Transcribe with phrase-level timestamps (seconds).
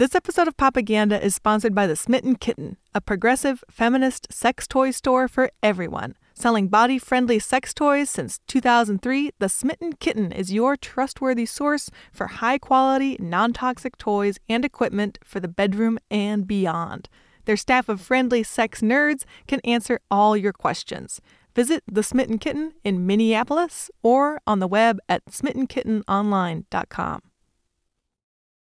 [0.00, 4.92] This episode of Propaganda is sponsored by The Smitten Kitten, a progressive feminist sex toy
[4.92, 6.14] store for everyone.
[6.32, 12.28] Selling body friendly sex toys since 2003, The Smitten Kitten is your trustworthy source for
[12.28, 17.10] high quality, non toxic toys and equipment for the bedroom and beyond.
[17.44, 21.20] Their staff of friendly sex nerds can answer all your questions.
[21.54, 27.20] Visit The Smitten Kitten in Minneapolis or on the web at smittenkittenonline.com.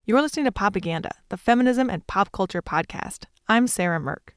[0.09, 3.25] You're listening to Propaganda, the feminism and pop culture podcast.
[3.47, 4.33] I'm Sarah Mirk.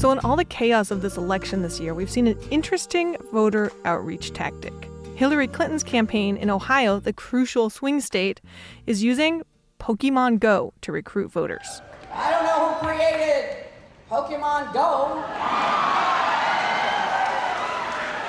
[0.00, 3.70] So, in all the chaos of this election this year, we've seen an interesting voter
[3.84, 4.72] outreach tactic.
[5.14, 8.40] Hillary Clinton's campaign in Ohio, the crucial swing state,
[8.86, 9.42] is using
[9.78, 11.82] Pokemon Go to recruit voters.
[12.10, 13.66] I don't know who created
[14.10, 15.22] Pokemon Go.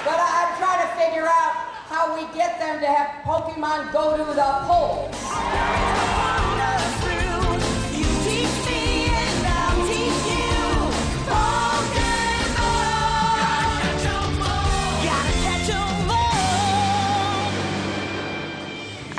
[0.06, 1.54] But I, I'm trying to figure out
[1.92, 5.99] how we get them to have Pokemon go to the polls.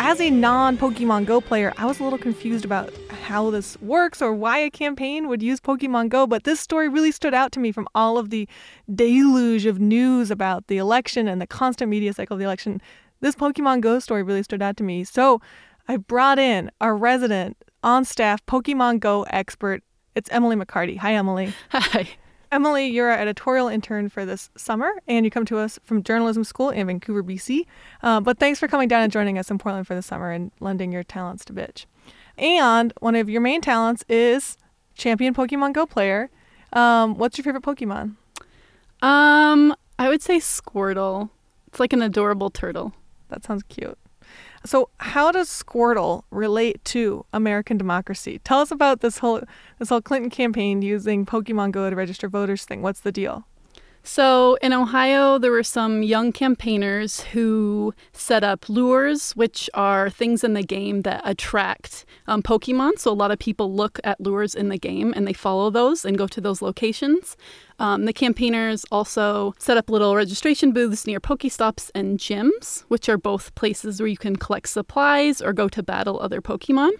[0.03, 4.23] As a non Pokemon Go player, I was a little confused about how this works
[4.23, 7.61] or why a campaign would use Pokemon Go, but this story really stood out to
[7.61, 8.49] me from all of the
[8.95, 12.81] deluge of news about the election and the constant media cycle of the election.
[13.21, 15.05] This Pokemon Go story really stood out to me.
[15.05, 15.43] So
[15.87, 19.83] I brought in our resident on staff Pokemon Go expert.
[20.15, 20.97] It's Emily McCarty.
[20.97, 21.53] Hi, Emily.
[21.73, 22.09] Hi.
[22.53, 26.43] Emily, you're our editorial intern for this summer, and you come to us from journalism
[26.43, 27.65] school in Vancouver, BC.
[28.03, 30.51] Uh, but thanks for coming down and joining us in Portland for the summer and
[30.59, 31.87] lending your talents to Bitch.
[32.37, 34.57] And one of your main talents is
[34.97, 36.29] champion Pokemon Go player.
[36.73, 38.17] Um, what's your favorite Pokemon?
[39.01, 41.31] Um, I would say Squirtle.
[41.69, 42.95] It's like an adorable turtle.
[43.29, 43.97] That sounds cute.
[44.65, 48.41] So, how does Squirtle relate to American democracy?
[48.45, 49.41] Tell us about this whole
[49.79, 52.83] this whole Clinton campaign using Pokemon Go to register voters thing.
[52.83, 53.47] What's the deal?
[54.03, 60.43] So, in Ohio, there were some young campaigners who set up lures, which are things
[60.43, 62.99] in the game that attract um, Pokemon.
[62.99, 66.05] So, a lot of people look at lures in the game and they follow those
[66.05, 67.37] and go to those locations.
[67.79, 73.19] Um, the campaigners also set up little registration booths near Pokestops and gyms, which are
[73.19, 76.93] both places where you can collect supplies or go to battle other Pokemon.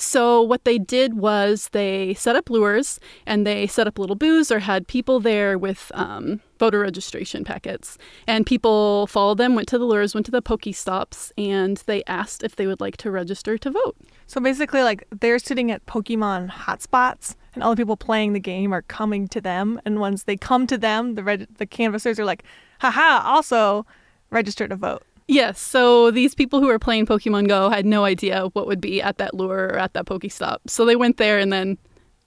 [0.00, 4.52] So, what they did was they set up lures and they set up little booths
[4.52, 7.98] or had people there with um, voter registration packets.
[8.26, 12.44] And people followed them, went to the lures, went to the Pokestops, and they asked
[12.44, 13.96] if they would like to register to vote.
[14.28, 18.72] So basically, like they're sitting at Pokemon hotspots, and all the people playing the game
[18.72, 19.80] are coming to them.
[19.84, 22.44] And once they come to them, the reg- the canvassers are like,
[22.80, 23.28] "Haha!
[23.28, 23.84] Also,
[24.30, 28.46] register to vote." Yes, so these people who were playing Pokemon Go had no idea
[28.54, 30.56] what would be at that lure or at that Pokestop.
[30.66, 31.76] So they went there and then,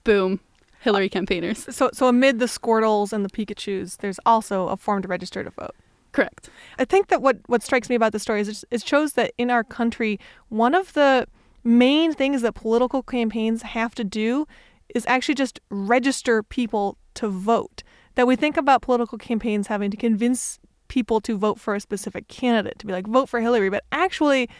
[0.04, 0.38] boom,
[0.80, 1.66] Hillary campaigners.
[1.74, 5.50] So, so amid the Squirtles and the Pikachu's, there's also a form to register to
[5.50, 5.74] vote.
[6.12, 6.48] Correct.
[6.78, 9.32] I think that what, what strikes me about the story is it, it shows that
[9.36, 11.26] in our country, one of the
[11.64, 14.46] main things that political campaigns have to do
[14.94, 17.82] is actually just register people to vote.
[18.14, 20.60] That we think about political campaigns having to convince
[20.92, 23.70] people to vote for a specific candidate, to be like, vote for Hillary.
[23.70, 24.50] But actually,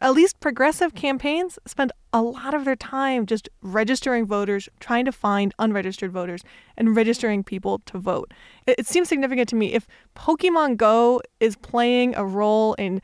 [0.00, 5.12] at least progressive campaigns spend a lot of their time just registering voters, trying to
[5.12, 6.42] find unregistered voters,
[6.78, 8.32] and registering people to vote.
[8.66, 9.74] It, seems significant to me.
[9.74, 9.86] If
[10.16, 13.02] Pokemon Go is playing a role in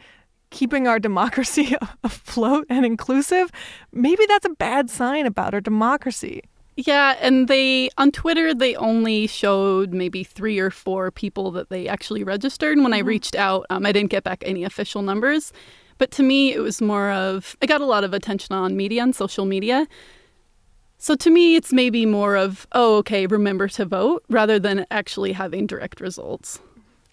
[0.49, 3.51] keeping our democracy afloat and inclusive,
[3.93, 6.41] maybe that's a bad sign about our democracy.
[6.77, 11.87] Yeah, and they on Twitter they only showed maybe three or four people that they
[11.87, 12.73] actually registered.
[12.73, 13.07] And when mm-hmm.
[13.07, 15.53] I reached out, um, I didn't get back any official numbers.
[15.99, 19.03] But to me, it was more of I got a lot of attention on media
[19.03, 19.87] and social media.
[20.97, 25.33] So to me, it's maybe more of oh, okay, remember to vote rather than actually
[25.33, 26.59] having direct results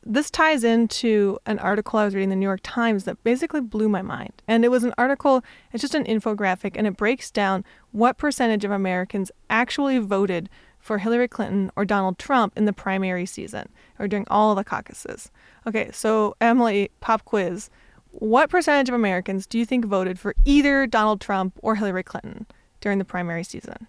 [0.03, 3.61] this ties into an article I was reading in the New York Times that basically
[3.61, 4.41] blew my mind.
[4.47, 5.43] And it was an article,
[5.73, 10.49] it's just an infographic, and it breaks down what percentage of Americans actually voted
[10.79, 13.69] for Hillary Clinton or Donald Trump in the primary season
[13.99, 15.29] or during all the caucuses.
[15.67, 17.69] Okay, so Emily, pop quiz.
[18.11, 22.47] What percentage of Americans do you think voted for either Donald Trump or Hillary Clinton
[22.81, 23.87] during the primary season?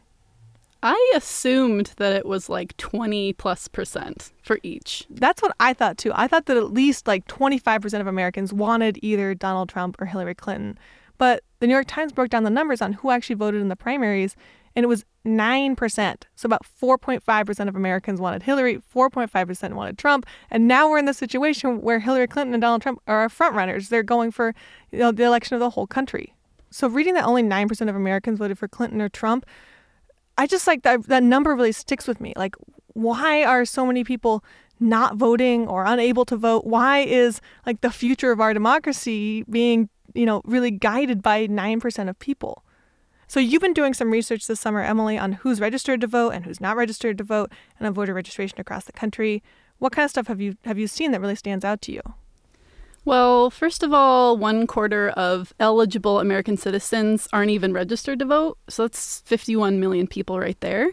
[0.83, 5.07] I assumed that it was like 20 plus percent for each.
[5.11, 6.13] That's what I thought too.
[6.15, 10.35] I thought that at least like 25% of Americans wanted either Donald Trump or Hillary
[10.35, 10.79] Clinton.
[11.19, 13.77] But the New York Times broke down the numbers on who actually voted in the
[13.77, 14.37] primaries,
[14.75, 16.23] and it was 9%.
[16.35, 21.13] So about 4.5% of Americans wanted Hillary, 4.5% wanted Trump, and now we're in the
[21.13, 23.91] situation where Hillary Clinton and Donald Trump are our front runners.
[23.91, 24.55] They're going for
[24.91, 26.33] you know, the election of the whole country.
[26.71, 29.45] So reading that only 9% of Americans voted for Clinton or Trump,
[30.41, 32.33] I just like that that number really sticks with me.
[32.35, 32.57] Like
[32.95, 34.43] why are so many people
[34.81, 36.65] not voting or unable to vote?
[36.65, 42.09] Why is like the future of our democracy being, you know, really guided by 9%
[42.09, 42.65] of people?
[43.29, 46.47] So you've been doing some research this summer, Emily, on who's registered to vote and
[46.47, 49.43] who's not registered to vote and on voter registration across the country.
[49.79, 52.01] What kind of stuff have you have you seen that really stands out to you?
[53.05, 58.59] Well, first of all, one quarter of eligible American citizens aren't even registered to vote.
[58.69, 60.91] So that's 51 million people right there.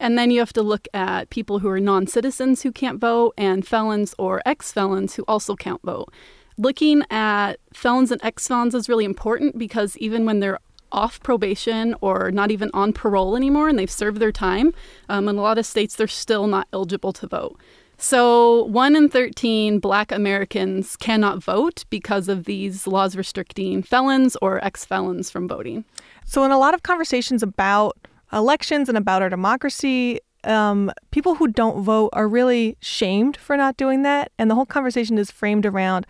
[0.00, 3.34] And then you have to look at people who are non citizens who can't vote
[3.36, 6.12] and felons or ex felons who also can't vote.
[6.56, 10.60] Looking at felons and ex felons is really important because even when they're
[10.92, 14.72] off probation or not even on parole anymore and they've served their time.
[15.08, 17.60] Um, in a lot of states, they're still not eligible to vote.
[18.00, 24.64] So, one in 13 black Americans cannot vote because of these laws restricting felons or
[24.64, 25.84] ex felons from voting.
[26.24, 27.98] So, in a lot of conversations about
[28.32, 33.76] elections and about our democracy, um, people who don't vote are really shamed for not
[33.76, 34.30] doing that.
[34.38, 36.06] And the whole conversation is framed around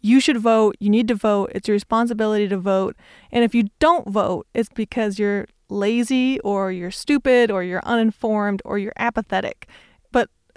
[0.00, 0.76] you should vote.
[0.78, 1.50] You need to vote.
[1.52, 2.94] It's your responsibility to vote.
[3.32, 8.62] And if you don't vote, it's because you're lazy or you're stupid or you're uninformed
[8.64, 9.66] or you're apathetic.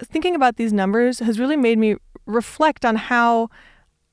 [0.04, 3.50] Thinking about these numbers has really made me reflect on how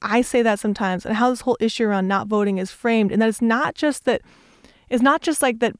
[0.02, 3.12] I say that sometimes and how this whole issue around not voting is framed.
[3.12, 4.22] And that it's not just that,
[4.88, 5.74] it's not just like that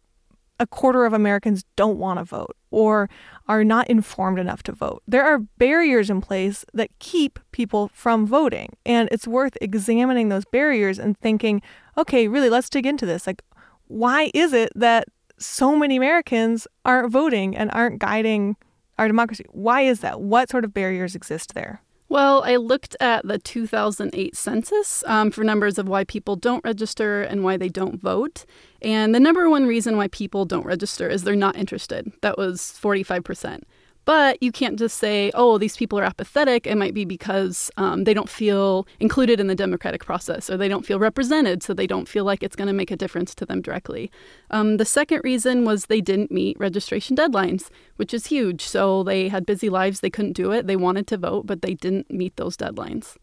[0.59, 3.11] a quarter of Americans don't want to vote or
[3.47, 5.03] are not informed enough to vote.
[5.07, 8.77] There are barriers in place that keep people from voting.
[8.85, 11.63] And it's worth examining those barriers and thinking,
[11.97, 13.27] okay, really, let's dig into this.
[13.27, 13.43] Like,
[13.89, 15.09] why is it that
[15.39, 18.57] so many Americans aren't voting and aren't guiding
[18.99, 19.45] our democracy?
[19.51, 20.21] Why is that?
[20.21, 21.83] What sort of barriers exist there?
[22.09, 27.23] Well, I looked at the 2008 census um, for numbers of why people don't register
[27.23, 28.45] and why they don't vote.
[28.81, 32.13] And the number one reason why people don't register is they're not interested.
[32.23, 33.63] That was 45%.
[34.07, 36.67] But you can't just say, oh, these people are apathetic.
[36.67, 40.69] It might be because um, they don't feel included in the democratic process or they
[40.69, 43.45] don't feel represented, so they don't feel like it's going to make a difference to
[43.45, 44.11] them directly.
[44.53, 48.63] Um, the second reason was they didn't meet registration deadlines, which is huge.
[48.63, 50.69] So they had busy lives, they couldn't do it.
[50.69, 53.17] They wanted to vote, but they didn't meet those deadlines.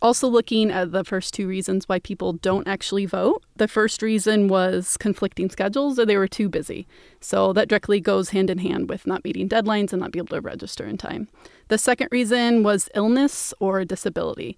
[0.00, 3.42] Also, looking at the first two reasons why people don't actually vote.
[3.56, 6.86] The first reason was conflicting schedules or they were too busy.
[7.20, 10.36] So, that directly goes hand in hand with not meeting deadlines and not being able
[10.36, 11.28] to register in time.
[11.66, 14.56] The second reason was illness or disability,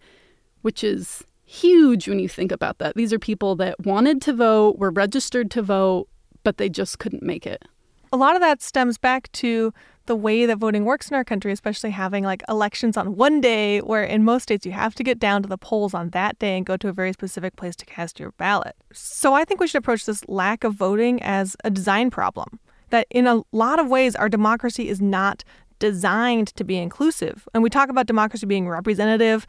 [0.60, 2.94] which is huge when you think about that.
[2.94, 6.06] These are people that wanted to vote, were registered to vote,
[6.44, 7.64] but they just couldn't make it.
[8.12, 9.72] A lot of that stems back to
[10.06, 13.80] the way that voting works in our country, especially having like elections on one day,
[13.80, 16.56] where in most states you have to get down to the polls on that day
[16.56, 18.74] and go to a very specific place to cast your ballot.
[18.92, 22.58] So I think we should approach this lack of voting as a design problem.
[22.90, 25.44] That in a lot of ways, our democracy is not
[25.78, 27.46] designed to be inclusive.
[27.54, 29.46] And we talk about democracy being representative,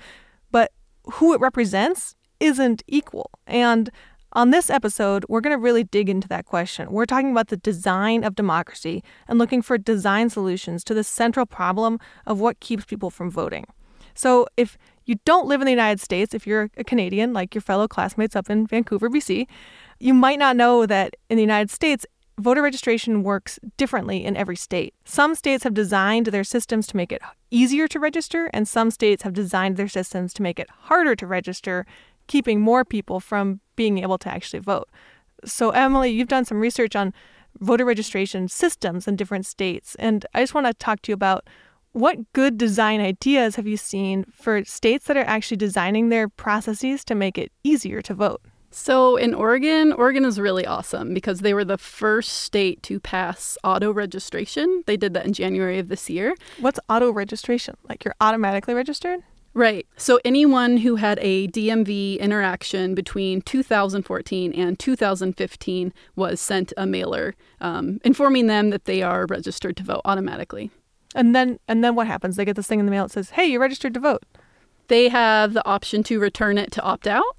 [0.52, 0.72] but
[1.14, 3.32] who it represents isn't equal.
[3.48, 3.90] And
[4.34, 6.92] on this episode, we're going to really dig into that question.
[6.92, 11.46] We're talking about the design of democracy and looking for design solutions to the central
[11.46, 13.66] problem of what keeps people from voting.
[14.14, 17.62] So, if you don't live in the United States, if you're a Canadian, like your
[17.62, 19.48] fellow classmates up in Vancouver, BC,
[20.00, 22.06] you might not know that in the United States,
[22.38, 24.94] voter registration works differently in every state.
[25.06, 27.22] Some states have designed their systems to make it
[27.52, 31.28] easier to register, and some states have designed their systems to make it harder to
[31.28, 31.86] register
[32.32, 34.88] keeping more people from being able to actually vote.
[35.44, 37.14] So, Emily, you've done some research on
[37.60, 41.50] voter registration systems in different states, and I just want to talk to you about
[41.92, 47.04] what good design ideas have you seen for states that are actually designing their processes
[47.04, 48.42] to make it easier to vote?
[48.70, 53.58] So in Oregon, Oregon is really awesome because they were the first state to pass
[53.66, 54.84] auto registration.
[54.86, 56.34] They did that in January of this year.
[56.62, 57.76] What's auto registration?
[57.90, 59.20] Like you're automatically registered?
[59.54, 59.86] Right.
[59.98, 67.36] So anyone who had a DMV interaction between 2014 and 2015 was sent a mailer
[67.60, 70.72] um, informing them that they are registered to vote automatically.
[71.14, 72.38] And then, and then what happens?
[72.38, 74.24] They get this thing in the mail that says, "Hey, you're registered to vote."
[74.88, 77.36] They have the option to return it to opt out,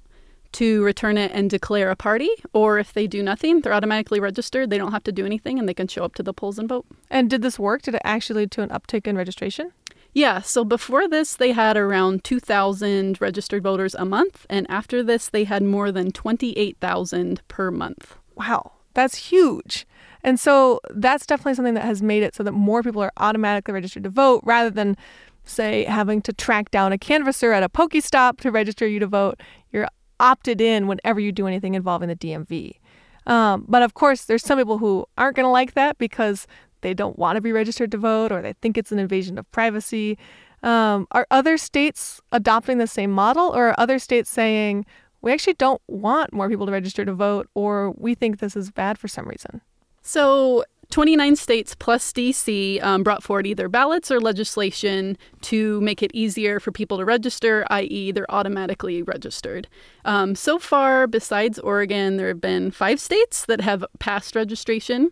[0.53, 4.69] to return it and declare a party, or if they do nothing, they're automatically registered.
[4.69, 6.69] They don't have to do anything, and they can show up to the polls and
[6.69, 6.85] vote.
[7.09, 7.81] And did this work?
[7.81, 9.71] Did it actually lead to an uptick in registration?
[10.13, 15.27] Yeah, so before this, they had around 2,000 registered voters a month, and after this,
[15.27, 18.15] they had more than 28,000 per month.
[18.35, 19.87] Wow, that's huge.
[20.23, 23.73] And so that's definitely something that has made it so that more people are automatically
[23.73, 24.95] registered to vote rather than,
[25.43, 29.41] say, having to track down a canvasser at a Pokestop to register you to vote.
[29.71, 29.87] You're
[30.19, 32.79] opted in whenever you do anything involving the DMV.
[33.25, 36.45] Um, but of course, there's some people who aren't going to like that because
[36.83, 39.51] they don't want to be registered to vote or they think it's an invasion of
[39.51, 40.17] privacy.
[40.61, 44.85] Um, are other states adopting the same model or are other states saying,
[45.21, 48.69] we actually don't want more people to register to vote or we think this is
[48.69, 49.61] bad for some reason?
[50.01, 50.63] So
[50.93, 56.59] 29 states plus DC um, brought forward either ballots or legislation to make it easier
[56.59, 59.67] for people to register, i.e., they're automatically registered.
[60.05, 65.11] Um, so far, besides Oregon, there have been five states that have passed registration,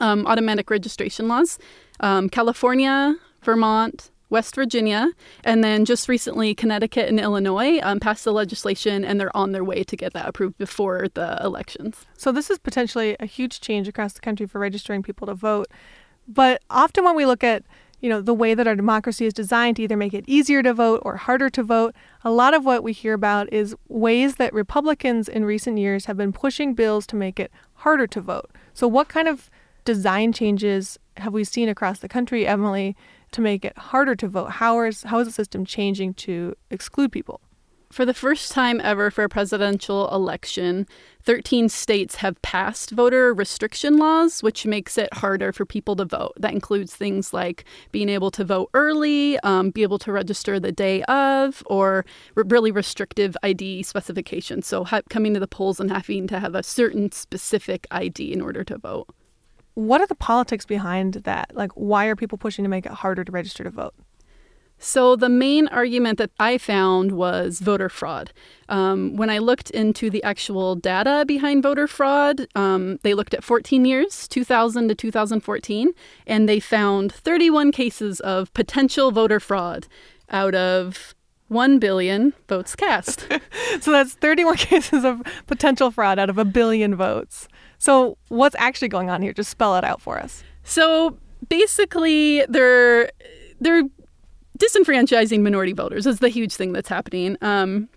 [0.00, 1.58] um, automatic registration laws
[2.00, 5.10] um, California, Vermont, West Virginia,
[5.44, 9.62] and then just recently Connecticut and Illinois um, passed the legislation and they're on their
[9.62, 12.04] way to get that approved before the elections.
[12.16, 15.68] So this is potentially a huge change across the country for registering people to vote.
[16.26, 17.62] But often when we look at
[18.00, 20.74] you know the way that our democracy is designed to either make it easier to
[20.74, 24.52] vote or harder to vote, a lot of what we hear about is ways that
[24.52, 28.50] Republicans in recent years have been pushing bills to make it harder to vote.
[28.74, 29.48] So what kind of
[29.84, 32.96] design changes have we seen across the country, Emily,
[33.32, 34.50] to make it harder to vote?
[34.52, 37.40] How is how is the system changing to exclude people?
[37.94, 40.88] For the first time ever for a presidential election,
[41.22, 46.32] 13 states have passed voter restriction laws, which makes it harder for people to vote.
[46.36, 50.72] That includes things like being able to vote early, um, be able to register the
[50.72, 54.66] day of, or really restrictive ID specifications.
[54.66, 58.40] So, ha- coming to the polls and having to have a certain specific ID in
[58.40, 59.06] order to vote.
[59.74, 61.50] What are the politics behind that?
[61.54, 63.94] Like, why are people pushing to make it harder to register to vote?
[64.78, 68.32] So, the main argument that I found was voter fraud.
[68.68, 73.44] Um, when I looked into the actual data behind voter fraud, um, they looked at
[73.44, 75.92] 14 years, 2000 to 2014,
[76.26, 79.86] and they found 31 cases of potential voter fraud
[80.28, 81.14] out of
[81.48, 83.26] 1 billion votes cast.
[83.80, 87.48] so, that's 31 cases of potential fraud out of a billion votes.
[87.78, 89.32] So, what's actually going on here?
[89.32, 90.42] Just spell it out for us.
[90.62, 93.10] So, basically, they're
[93.60, 93.82] they're
[94.58, 97.36] disenfranchising minority voters is the huge thing that's happening.
[97.42, 97.88] Um,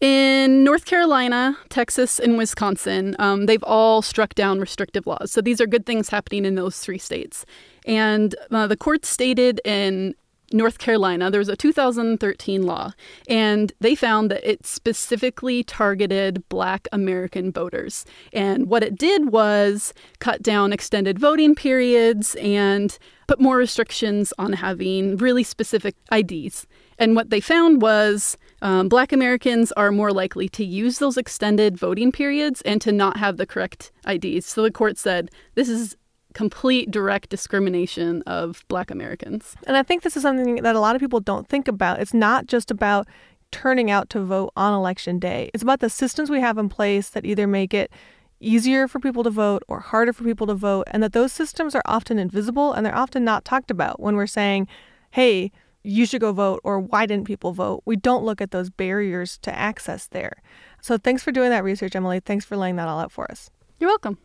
[0.00, 5.32] in North Carolina, Texas, and Wisconsin, um, they've all struck down restrictive laws.
[5.32, 7.46] So these are good things happening in those three states.
[7.86, 10.14] And uh, the court stated in
[10.52, 12.92] North Carolina, there was a 2013 law,
[13.28, 18.04] and they found that it specifically targeted Black American voters.
[18.32, 24.52] And what it did was cut down extended voting periods and put more restrictions on
[24.52, 26.66] having really specific IDs.
[26.98, 31.76] And what they found was um, Black Americans are more likely to use those extended
[31.76, 34.46] voting periods and to not have the correct IDs.
[34.46, 35.96] So the court said this is
[36.36, 39.56] complete direct discrimination of black Americans.
[39.66, 41.98] And I think this is something that a lot of people don't think about.
[41.98, 43.08] It's not just about
[43.52, 45.50] turning out to vote on election day.
[45.54, 47.90] It's about the systems we have in place that either make it
[48.38, 51.74] easier for people to vote or harder for people to vote and that those systems
[51.74, 54.68] are often invisible and they're often not talked about when we're saying,
[55.12, 55.50] "Hey,
[55.82, 59.38] you should go vote or why didn't people vote?" We don't look at those barriers
[59.38, 60.42] to access there.
[60.82, 62.20] So thanks for doing that research, Emily.
[62.20, 63.48] Thanks for laying that all out for us.
[63.80, 64.18] You're welcome.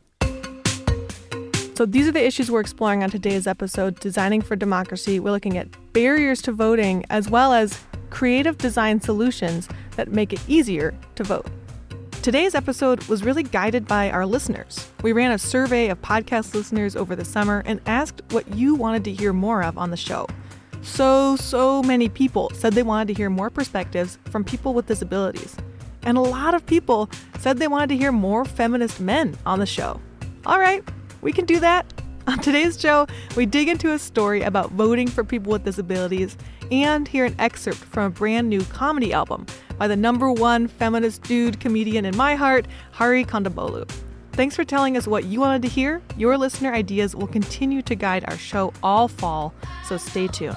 [1.73, 5.19] So, these are the issues we're exploring on today's episode Designing for Democracy.
[5.19, 10.41] We're looking at barriers to voting as well as creative design solutions that make it
[10.49, 11.47] easier to vote.
[12.21, 14.91] Today's episode was really guided by our listeners.
[15.01, 19.05] We ran a survey of podcast listeners over the summer and asked what you wanted
[19.05, 20.27] to hear more of on the show.
[20.81, 25.55] So, so many people said they wanted to hear more perspectives from people with disabilities.
[26.03, 27.09] And a lot of people
[27.39, 30.01] said they wanted to hear more feminist men on the show.
[30.45, 30.83] All right,
[31.21, 31.85] we can do that.
[32.27, 36.37] On today's show, we dig into a story about voting for people with disabilities
[36.71, 39.45] and hear an excerpt from a brand new comedy album
[39.77, 43.89] by the number one feminist dude comedian in my heart, Hari Kondabolu.
[44.33, 46.01] Thanks for telling us what you wanted to hear.
[46.15, 49.53] Your listener ideas will continue to guide our show all fall,
[49.87, 50.55] so stay tuned.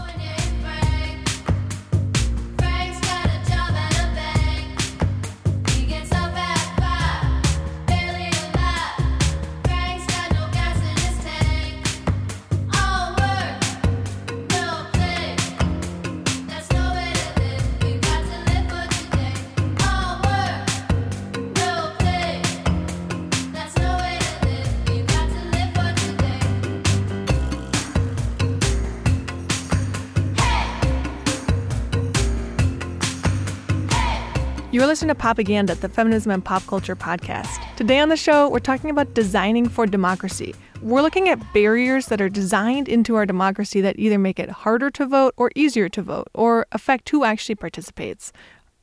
[34.74, 37.60] You're listening to Propaganda, the Feminism and Pop Culture podcast.
[37.76, 40.52] Today on the show, we're talking about designing for democracy.
[40.82, 44.90] We're looking at barriers that are designed into our democracy that either make it harder
[44.90, 48.32] to vote or easier to vote, or affect who actually participates.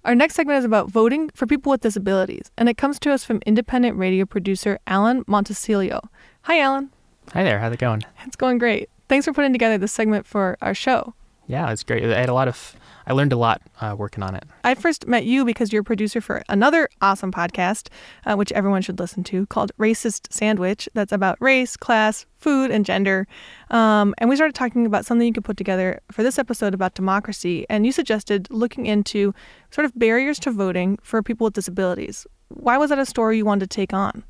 [0.05, 3.25] Our next segment is about voting for people with disabilities, and it comes to us
[3.25, 6.07] from independent radio producer Alan Montecillo.
[6.43, 6.89] Hi, Alan.
[7.33, 7.59] Hi there.
[7.59, 8.03] How's it going?
[8.25, 8.89] It's going great.
[9.09, 11.15] Thanks for putting together this segment for our show.
[11.47, 12.05] Yeah, it's great.
[12.05, 12.77] I had a lot of,
[13.07, 14.43] I learned a lot uh, working on it.
[14.63, 17.89] I first met you because you're a producer for another awesome podcast,
[18.25, 20.87] uh, which everyone should listen to, called Racist Sandwich.
[20.93, 23.27] That's about race, class, food, and gender.
[23.69, 26.93] Um, and we started talking about something you could put together for this episode about
[26.93, 27.65] democracy.
[27.69, 29.33] And you suggested looking into
[29.71, 32.27] sort of barriers to voting for people with disabilities.
[32.49, 34.23] Why was that a story you wanted to take on?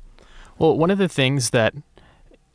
[0.58, 1.74] Well, one of the things that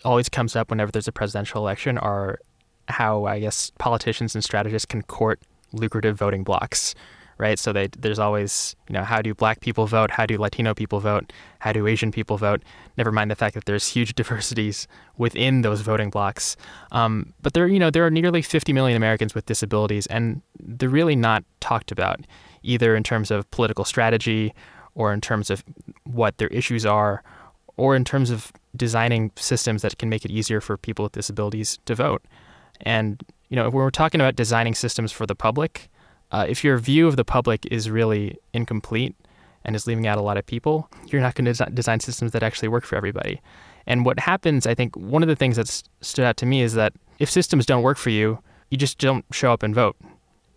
[0.05, 2.39] always comes up whenever there's a presidential election are
[2.87, 5.41] how I guess politicians and strategists can court
[5.73, 6.95] lucrative voting blocks,
[7.37, 7.59] right?
[7.59, 10.11] So they, there's always, you know, how do black people vote?
[10.11, 11.31] How do Latino people vote?
[11.59, 12.63] How do Asian people vote?
[12.97, 16.57] Never mind the fact that there's huge diversities within those voting blocks.
[16.91, 20.89] Um, but there, you know, there are nearly 50 million Americans with disabilities, and they're
[20.89, 22.21] really not talked about
[22.63, 24.53] either in terms of political strategy
[24.95, 25.63] or in terms of
[26.05, 27.23] what their issues are
[27.77, 31.79] or in terms of designing systems that can make it easier for people with disabilities
[31.85, 32.23] to vote.
[32.81, 35.89] And you know, when we're talking about designing systems for the public,
[36.31, 39.15] uh, if your view of the public is really incomplete
[39.63, 42.43] and is leaving out a lot of people, you're not going to design systems that
[42.43, 43.41] actually work for everybody.
[43.85, 45.67] And what happens, I think, one of the things that
[46.01, 48.39] stood out to me is that if systems don't work for you,
[48.69, 49.95] you just don't show up and vote.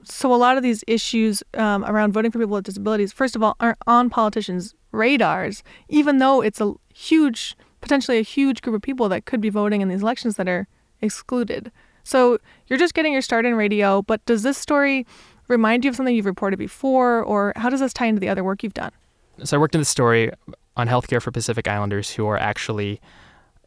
[0.02, 3.42] So a lot of these issues um, around voting for people with disabilities, first of
[3.42, 8.82] all, aren't on politicians' radars, even though it's a huge, potentially a huge group of
[8.82, 10.66] people that could be voting in these elections that are
[11.00, 11.70] excluded.
[12.04, 12.38] So
[12.68, 15.06] you're just getting your start in radio, but does this story
[15.48, 18.44] remind you of something you've reported before, or how does this tie into the other
[18.44, 18.92] work you've done?
[19.44, 20.30] So I worked in the story
[20.76, 23.00] on healthcare for Pacific Islanders who are actually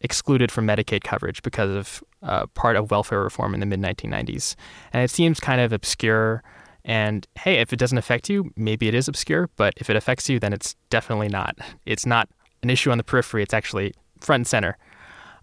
[0.01, 4.55] excluded from Medicaid coverage because of uh, part of welfare reform in the mid 1990s.
[4.91, 6.43] And it seems kind of obscure.
[6.85, 10.29] And hey, if it doesn't affect you, maybe it is obscure, but if it affects
[10.29, 11.57] you, then it's definitely not.
[11.85, 12.27] It's not
[12.61, 14.77] an issue on the periphery, it's actually front and center.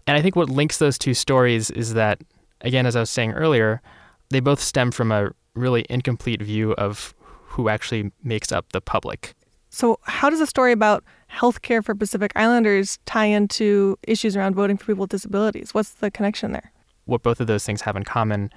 [0.07, 2.19] And I think what links those two stories is that
[2.61, 3.81] again, as I was saying earlier,
[4.29, 9.33] they both stem from a really incomplete view of who actually makes up the public.
[9.69, 14.77] So, how does a story about healthcare for Pacific Islanders tie into issues around voting
[14.77, 15.73] for people with disabilities?
[15.73, 16.71] What's the connection there?
[17.05, 18.51] What both of those things have in common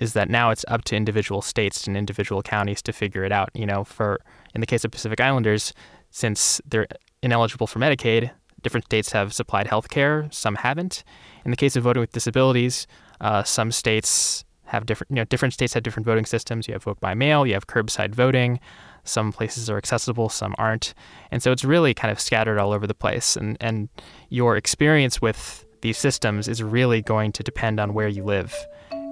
[0.00, 3.50] is that now it's up to individual states and individual counties to figure it out.
[3.54, 4.18] You know, for
[4.54, 5.72] in the case of Pacific Islanders,
[6.10, 6.88] since they're
[7.22, 8.30] ineligible for Medicaid,
[8.62, 11.04] different states have supplied health care, some haven't.
[11.44, 12.86] In the case of voting with disabilities,
[13.20, 16.68] uh, some states have different, you know, different states have different voting systems.
[16.68, 18.60] You have vote by mail, you have curbside voting.
[19.04, 20.94] Some places are accessible, some aren't,
[21.30, 23.36] and so it's really kind of scattered all over the place.
[23.36, 23.88] And and
[24.28, 28.54] your experience with these systems is really going to depend on where you live.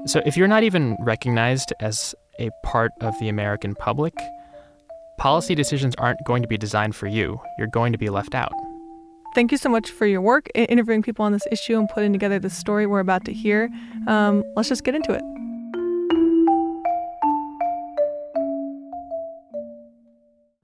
[0.07, 4.15] So if you're not even recognized as a part of the American public,
[5.19, 7.41] policy decisions aren't going to be designed for you.
[7.59, 8.53] You're going to be left out.
[9.35, 12.39] Thank you so much for your work interviewing people on this issue and putting together
[12.39, 13.69] the story we're about to hear.
[14.07, 15.23] Um, let's just get into it.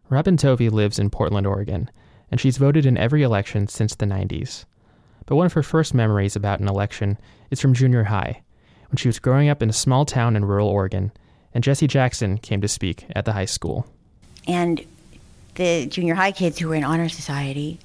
[0.08, 1.90] Robin Tovey lives in Portland, Oregon,
[2.30, 4.64] and she's voted in every election since the 90s.
[5.26, 7.18] But one of her first memories about an election
[7.50, 8.42] is from junior high,
[8.90, 11.12] when she was growing up in a small town in rural Oregon,
[11.52, 13.86] and Jesse Jackson came to speak at the high school.
[14.46, 14.84] And
[15.54, 17.78] the junior high kids who were in honor society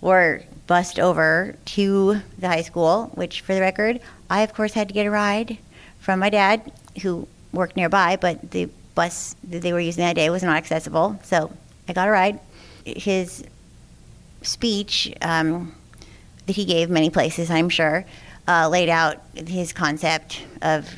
[0.00, 4.88] were bussed over to the high school, which, for the record, I, of course, had
[4.88, 5.58] to get a ride
[5.98, 10.30] from my dad, who worked nearby, but the bus that they were using that day
[10.30, 11.18] was not accessible.
[11.22, 11.52] So
[11.88, 12.40] I got a ride.
[12.84, 13.44] His
[14.42, 15.74] speech um,
[16.46, 18.04] that he gave many places, I'm sure,
[18.48, 20.88] uh, laid out his concept of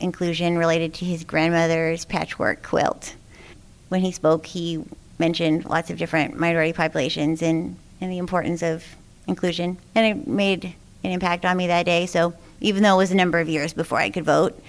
[0.00, 3.14] inclusion related to his grandmother's patchwork quilt.
[3.88, 4.84] When he spoke, he
[5.18, 8.84] mentioned lots of different minority populations and and the importance of
[9.26, 9.78] inclusion.
[9.94, 12.06] And it made an impact on me that day.
[12.06, 14.60] So even though it was a number of years before I could vote,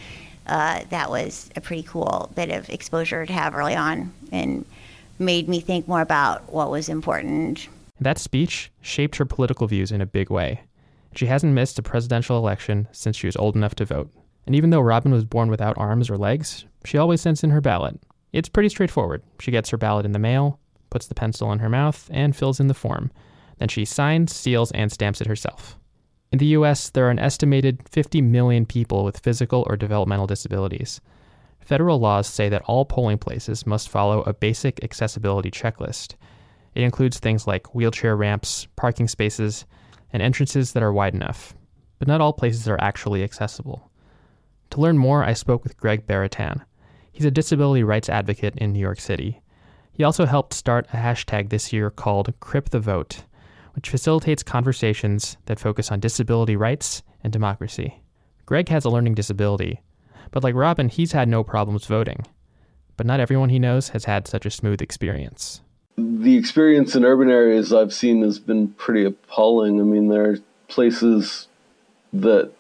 [0.48, 4.66] uh, that was a pretty cool bit of exposure to have early on and
[5.20, 7.68] made me think more about what was important.
[8.00, 10.62] That speech shaped her political views in a big way.
[11.16, 14.10] She hasn't missed a presidential election since she was old enough to vote.
[14.46, 17.62] And even though Robin was born without arms or legs, she always sends in her
[17.62, 18.00] ballot.
[18.32, 19.24] It's pretty straightforward.
[19.40, 22.60] She gets her ballot in the mail, puts the pencil in her mouth, and fills
[22.60, 23.12] in the form.
[23.58, 25.78] Then she signs, seals, and stamps it herself.
[26.32, 31.02] In the US, there are an estimated 50 million people with physical or developmental disabilities.
[31.60, 36.16] Federal laws say that all polling places must follow a basic accessibility checklist.
[36.76, 39.66] It includes things like wheelchair ramps, parking spaces,
[40.14, 41.56] and entrances that are wide enough.
[41.98, 43.92] But not all places are actually accessible.
[44.72, 46.64] To learn more, I spoke with Greg Beratan.
[47.20, 49.42] He's a disability rights advocate in New York City.
[49.92, 53.26] He also helped start a hashtag this year called Crip the Vote,
[53.74, 58.02] which facilitates conversations that focus on disability rights and democracy.
[58.46, 59.82] Greg has a learning disability,
[60.32, 62.26] but like Robin, he's had no problems voting.
[62.96, 65.60] But not everyone he knows has had such a smooth experience.
[65.98, 69.82] The experience in urban areas I've seen has been pretty appalling.
[69.82, 70.38] I mean, there are
[70.70, 71.50] places
[72.14, 72.54] that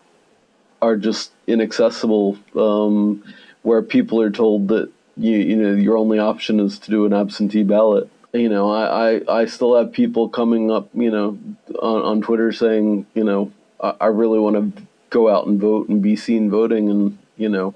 [0.81, 3.23] are just inaccessible, um,
[3.61, 7.13] where people are told that you you know your only option is to do an
[7.13, 8.09] absentee ballot.
[8.31, 11.39] You know, I, I, I still have people coming up, you know,
[11.81, 15.89] on, on Twitter saying, you know, I, I really want to go out and vote
[15.89, 17.73] and be seen voting, and you know,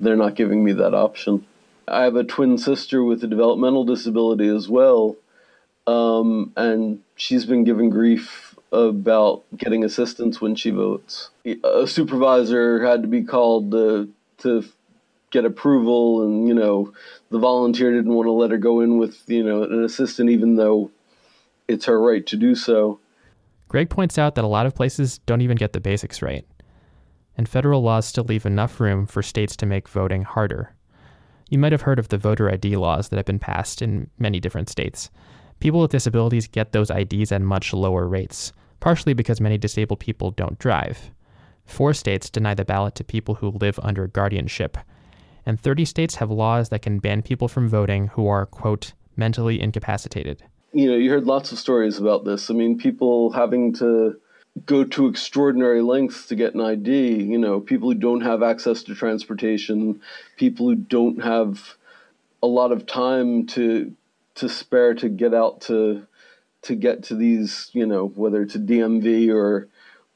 [0.00, 1.46] they're not giving me that option.
[1.86, 5.16] I have a twin sister with a developmental disability as well,
[5.86, 11.30] um, and she's been given grief about getting assistance when she votes.
[11.64, 14.64] A supervisor had to be called to to
[15.30, 16.92] get approval and you know
[17.30, 20.56] the volunteer didn't want to let her go in with you know an assistant even
[20.56, 20.90] though
[21.66, 22.98] it's her right to do so.
[23.68, 26.46] Greg points out that a lot of places don't even get the basics right
[27.36, 30.74] and federal laws still leave enough room for states to make voting harder.
[31.48, 34.40] You might have heard of the voter id laws that have been passed in many
[34.40, 35.10] different states.
[35.60, 40.30] People with disabilities get those ids at much lower rates partially because many disabled people
[40.30, 41.10] don't drive.
[41.66, 44.78] Four states deny the ballot to people who live under guardianship,
[45.48, 49.60] and 30 states have laws that can ban people from voting who are, quote, mentally
[49.62, 50.42] incapacitated.
[50.74, 52.50] You know, you heard lots of stories about this.
[52.50, 54.20] I mean, people having to
[54.66, 58.82] go to extraordinary lengths to get an ID, you know, people who don't have access
[58.82, 60.02] to transportation,
[60.36, 61.76] people who don't have
[62.42, 63.94] a lot of time to
[64.34, 66.06] to spare to get out to
[66.62, 69.68] to get to these, you know, whether it's a DMV or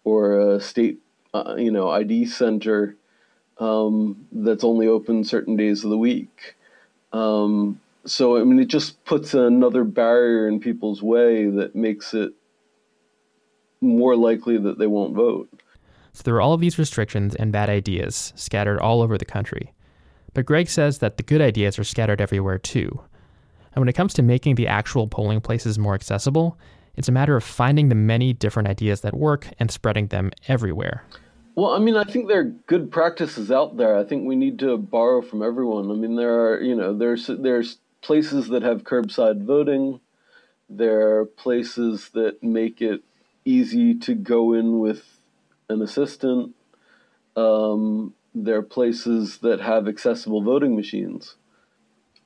[0.04, 0.98] or a state,
[1.32, 2.96] uh, you know, ID center
[3.58, 6.54] um, that's only open certain days of the week.
[7.12, 12.32] Um, so I mean, it just puts another barrier in people's way that makes it
[13.80, 15.48] more likely that they won't vote.
[16.12, 19.72] So there are all of these restrictions and bad ideas scattered all over the country.
[20.34, 23.00] But Greg says that the good ideas are scattered everywhere too.
[23.74, 26.58] And when it comes to making the actual polling places more accessible,
[26.96, 31.04] it's a matter of finding the many different ideas that work and spreading them everywhere.
[31.54, 33.96] Well, I mean, I think there are good practices out there.
[33.96, 35.90] I think we need to borrow from everyone.
[35.90, 40.00] I mean, there are, you know, there's there's places that have curbside voting.
[40.70, 43.02] There are places that make it
[43.44, 45.04] easy to go in with
[45.68, 46.54] an assistant.
[47.36, 51.36] Um, there are places that have accessible voting machines.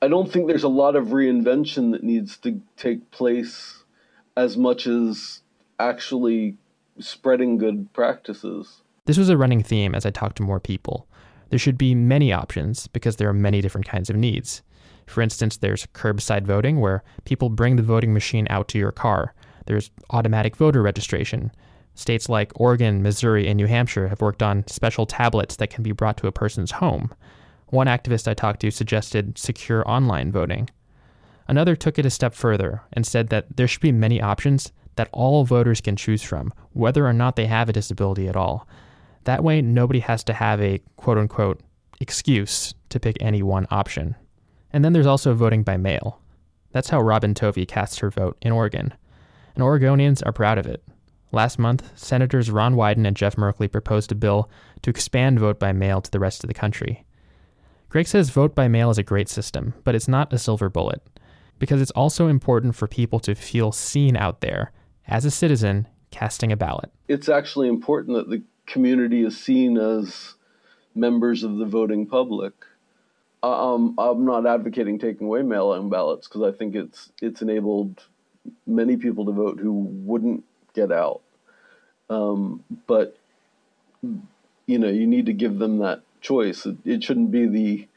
[0.01, 3.83] I don't think there's a lot of reinvention that needs to take place
[4.37, 5.41] as much as
[5.79, 6.57] actually
[6.99, 8.81] spreading good practices.
[9.07, 11.07] This was a running theme as I talked to more people.
[11.49, 14.61] There should be many options because there are many different kinds of needs.
[15.05, 19.33] For instance, there's curbside voting where people bring the voting machine out to your car.
[19.65, 21.53] There's automatic voter registration.
[21.95, 25.93] States like Oregon, Missouri, and New Hampshire have worked on special tablets that can be
[25.93, 27.13] brought to a person's home.
[27.67, 30.69] One activist I talked to suggested secure online voting.
[31.47, 35.07] Another took it a step further and said that there should be many options that
[35.13, 38.67] all voters can choose from, whether or not they have a disability at all.
[39.27, 41.59] That way, nobody has to have a quote unquote
[41.99, 44.15] excuse to pick any one option.
[44.71, 46.21] And then there's also voting by mail.
[46.71, 48.93] That's how Robin Tovey casts her vote in Oregon.
[49.53, 50.81] And Oregonians are proud of it.
[51.33, 54.49] Last month, Senators Ron Wyden and Jeff Merkley proposed a bill
[54.83, 57.03] to expand vote by mail to the rest of the country.
[57.89, 61.01] Greg says vote by mail is a great system, but it's not a silver bullet,
[61.59, 64.71] because it's also important for people to feel seen out there
[65.05, 66.93] as a citizen casting a ballot.
[67.09, 70.35] It's actually important that the community is seen as
[70.93, 72.53] members of the voting public.
[73.41, 78.03] Um, I'm not advocating taking away mail-in ballots because I think it's it's enabled
[78.65, 81.21] many people to vote who wouldn't get out.
[82.09, 83.17] Um, but
[84.65, 86.65] you know, you need to give them that choice.
[86.65, 87.87] It, it shouldn't be the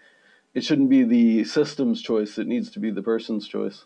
[0.54, 2.38] it shouldn't be the system's choice.
[2.38, 3.85] It needs to be the person's choice.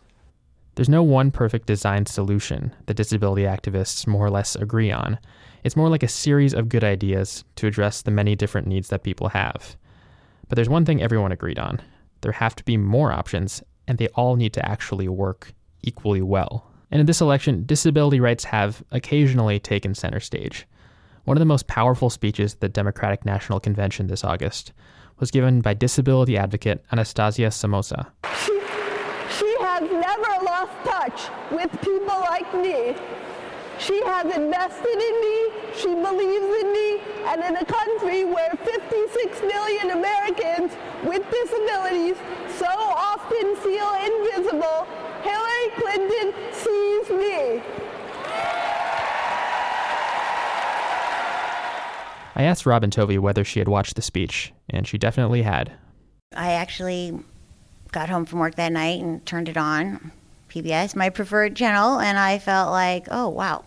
[0.75, 5.17] There's no one perfect design solution that disability activists more or less agree on.
[5.63, 9.03] It's more like a series of good ideas to address the many different needs that
[9.03, 9.77] people have.
[10.49, 11.81] But there's one thing everyone agreed on
[12.21, 16.71] there have to be more options, and they all need to actually work equally well.
[16.89, 20.65] And in this election, disability rights have occasionally taken center stage.
[21.25, 24.73] One of the most powerful speeches at the Democratic National Convention this August
[25.19, 28.11] was given by disability advocate Anastasia Somoza.
[28.43, 28.59] She,
[29.37, 31.19] she has never lost touch
[31.51, 32.95] with people like me.
[33.77, 35.37] She has invested in me,
[35.75, 40.71] she believes in me, and in a country where 56 million Americans
[41.03, 42.15] with disabilities
[42.55, 44.87] so often feel invisible,
[45.23, 47.61] Hillary Clinton sees me.
[52.37, 55.73] I asked Robin Tovey whether she had watched the speech, and she definitely had.
[56.33, 57.19] I actually
[57.91, 60.13] got home from work that night and turned it on,
[60.55, 63.65] PBS, my preferred channel, and I felt like, oh, wow,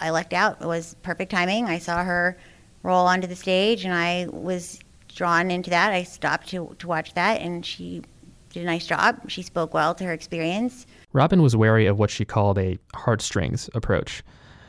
[0.00, 0.62] I lucked out.
[0.62, 1.66] It was perfect timing.
[1.66, 2.38] I saw her
[2.82, 5.92] roll onto the stage, and I was drawn into that.
[5.92, 8.02] I stopped to, to watch that, and she
[8.48, 9.28] did a nice job.
[9.28, 10.86] She spoke well to her experience.
[11.12, 14.22] Robin was wary of what she called a heartstrings approach.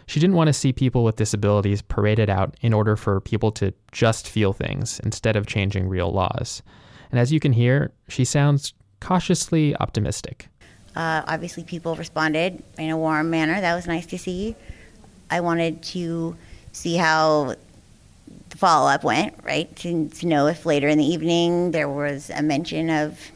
[0.07, 3.73] She didn't want to see people with disabilities paraded out in order for people to
[3.93, 6.61] just feel things instead of changing real laws.
[7.11, 10.49] And as you can hear, she sounds cautiously optimistic.
[10.95, 13.59] Uh, obviously, people responded in a warm manner.
[13.59, 14.55] That was nice to see.
[15.29, 16.35] I wanted to
[16.73, 17.55] see how
[18.49, 19.73] the follow up went, right?
[19.77, 23.31] To, to know if later in the evening there was a mention of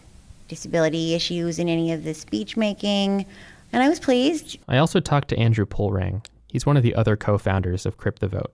[0.48, 3.26] disability issues in any of the speech making.
[3.72, 4.58] And I was pleased.
[4.68, 6.22] I also talked to Andrew Pulrang,
[6.56, 8.54] He's one of the other co founders of Crip the Vote.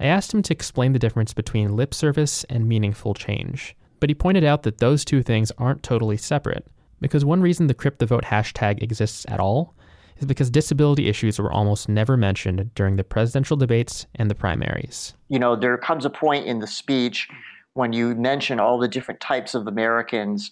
[0.00, 4.14] I asked him to explain the difference between lip service and meaningful change, but he
[4.14, 6.66] pointed out that those two things aren't totally separate,
[7.00, 9.74] because one reason the Crip the Vote hashtag exists at all
[10.18, 15.14] is because disability issues were almost never mentioned during the presidential debates and the primaries.
[15.28, 17.28] You know, there comes a point in the speech
[17.74, 20.50] when you mention all the different types of Americans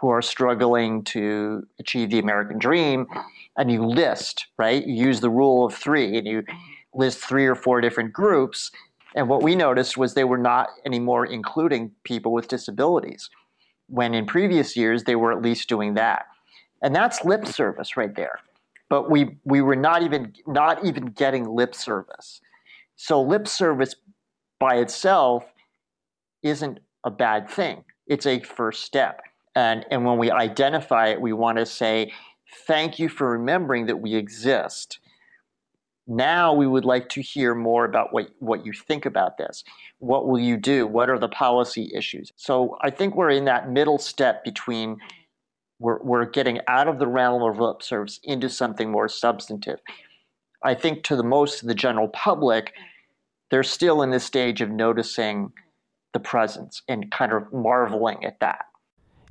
[0.00, 3.06] who are struggling to achieve the American dream
[3.58, 4.86] and you list, right?
[4.86, 6.42] You use the rule of three and you
[6.94, 8.70] list three or four different groups.
[9.14, 13.28] And what we noticed was they were not anymore including people with disabilities,
[13.90, 16.26] when in previous years they were at least doing that.
[16.82, 18.38] And that's lip service right there.
[18.88, 22.40] But we, we were not even not even getting lip service.
[22.96, 23.94] So lip service
[24.58, 25.44] by itself
[26.42, 27.84] isn't a bad thing.
[28.06, 29.22] It's a first step.
[29.54, 32.12] And, and when we identify it, we want to say,
[32.66, 34.98] Thank you for remembering that we exist.
[36.10, 39.62] Now we would like to hear more about what, what you think about this.
[40.00, 40.84] What will you do?
[40.84, 42.32] What are the policy issues?
[42.34, 44.98] So I think we're in that middle step between
[45.78, 49.78] we're, we're getting out of the realm of lip service into something more substantive.
[50.64, 52.74] I think to the most of the general public,
[53.52, 55.52] they're still in this stage of noticing
[56.12, 58.64] the presence and kind of marveling at that.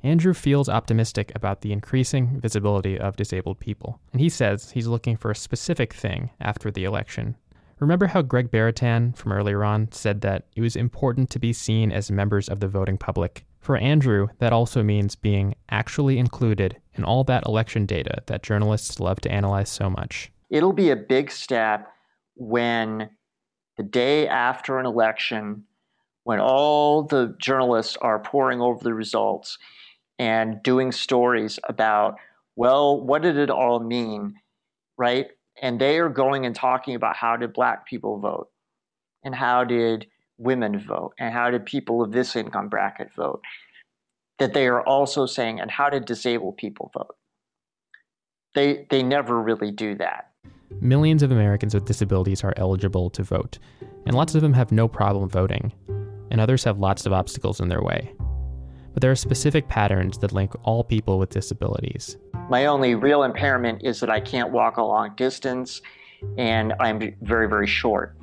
[0.02, 5.16] Andrew feels optimistic about the increasing visibility of disabled people, and he says he's looking
[5.16, 7.36] for a specific thing after the election.
[7.80, 11.92] Remember how Greg Beratan from earlier on said that it was important to be seen
[11.92, 13.44] as members of the voting public?
[13.58, 19.00] For Andrew, that also means being actually included in all that election data that journalists
[19.00, 20.30] love to analyze so much.
[20.48, 21.88] It'll be a big step
[22.36, 23.10] when
[23.76, 25.64] the day after an election,
[26.24, 29.58] when all the journalists are poring over the results,
[30.20, 32.16] and doing stories about,
[32.54, 34.34] well, what did it all mean,
[34.98, 35.28] right?
[35.62, 38.50] And they are going and talking about how did black people vote
[39.24, 40.06] and how did
[40.36, 43.40] women vote and how did people of this income bracket vote.
[44.38, 47.16] That they are also saying, and how did disabled people vote?
[48.54, 50.32] They, they never really do that.
[50.82, 53.58] Millions of Americans with disabilities are eligible to vote,
[54.06, 55.72] and lots of them have no problem voting,
[56.30, 58.12] and others have lots of obstacles in their way
[58.92, 62.16] but there are specific patterns that link all people with disabilities.
[62.48, 65.80] My only real impairment is that I can't walk a long distance
[66.36, 68.16] and I'm very, very short.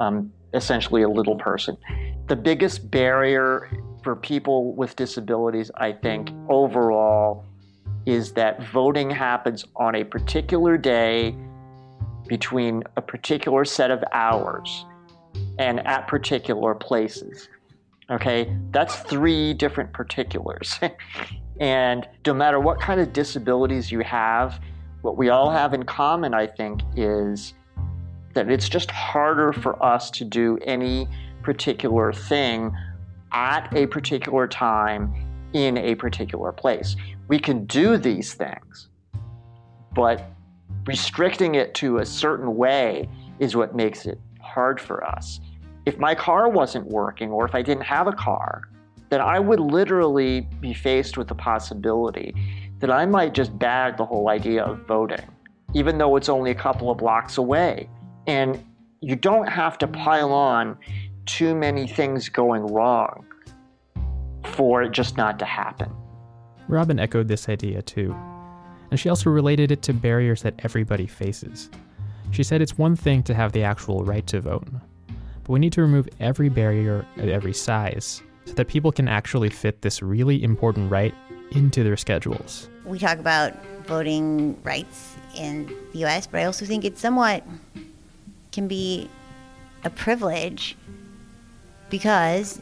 [0.00, 1.76] I'm essentially a little person.
[2.26, 3.70] The biggest barrier
[4.02, 7.44] for people with disabilities, I think, overall,
[8.06, 11.36] is that voting happens on a particular day
[12.26, 14.84] between a particular set of hours
[15.58, 17.48] and at particular places.
[18.10, 20.80] Okay, that's three different particulars.
[21.60, 24.60] and no matter what kind of disabilities you have,
[25.02, 27.52] what we all have in common, I think, is
[28.32, 31.06] that it's just harder for us to do any
[31.42, 32.74] particular thing
[33.32, 35.14] at a particular time
[35.52, 36.96] in a particular place.
[37.28, 38.88] We can do these things,
[39.94, 40.30] but
[40.86, 45.40] restricting it to a certain way is what makes it hard for us
[45.88, 48.68] if my car wasn't working or if I didn't have a car,
[49.08, 52.34] then I would literally be faced with the possibility
[52.80, 55.26] that I might just bag the whole idea of voting,
[55.72, 57.88] even though it's only a couple of blocks away.
[58.26, 58.62] And
[59.00, 60.76] you don't have to pile on
[61.24, 63.24] too many things going wrong
[64.44, 65.90] for it just not to happen.
[66.68, 68.14] Robin echoed this idea too,
[68.90, 71.70] and she also related it to barriers that everybody faces.
[72.30, 74.68] She said it's one thing to have the actual right to vote,
[75.48, 79.48] but we need to remove every barrier at every size so that people can actually
[79.48, 81.14] fit this really important right
[81.52, 82.68] into their schedules.
[82.84, 83.54] We talk about
[83.86, 87.44] voting rights in the US, but I also think it somewhat
[88.52, 89.08] can be
[89.84, 90.76] a privilege
[91.88, 92.60] because,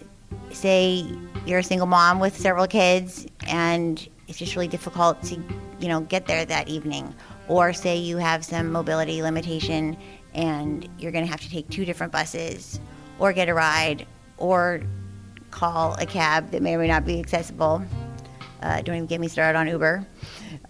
[0.53, 1.05] say,
[1.45, 5.43] you're a single mom with several kids and it's just really difficult to,
[5.81, 7.13] you know, get there that evening.
[7.49, 9.97] Or say you have some mobility limitation
[10.37, 12.79] and you're going to have to take two different buses
[13.19, 14.83] or get a ride or
[15.51, 17.83] call a cab that may or may not be accessible.
[18.63, 20.07] Uh, don't even get me started on Uber.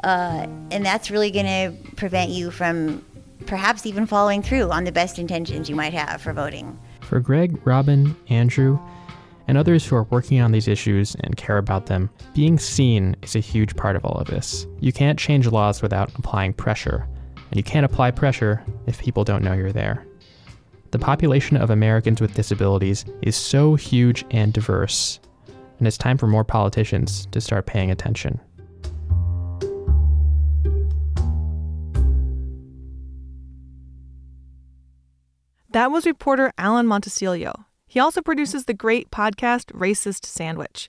[0.05, 3.05] Uh, and that's really going to prevent you from
[3.47, 6.79] perhaps even following through on the best intentions you might have for voting.
[7.01, 8.79] For Greg, Robin, Andrew,
[9.49, 13.37] and others who are working on these issues and care about them, being seen is
[13.37, 14.67] a huge part of all of this.
[14.81, 17.09] You can't change laws without applying pressure,
[17.51, 20.07] and you can't apply pressure if people don't know you're there.
[20.91, 25.21] The population of Americans with disabilities is so huge and diverse,
[25.79, 28.41] and it's time for more politicians to start paying attention.
[35.71, 37.67] That was reporter Alan Montecillo.
[37.87, 40.89] He also produces the great podcast Racist Sandwich.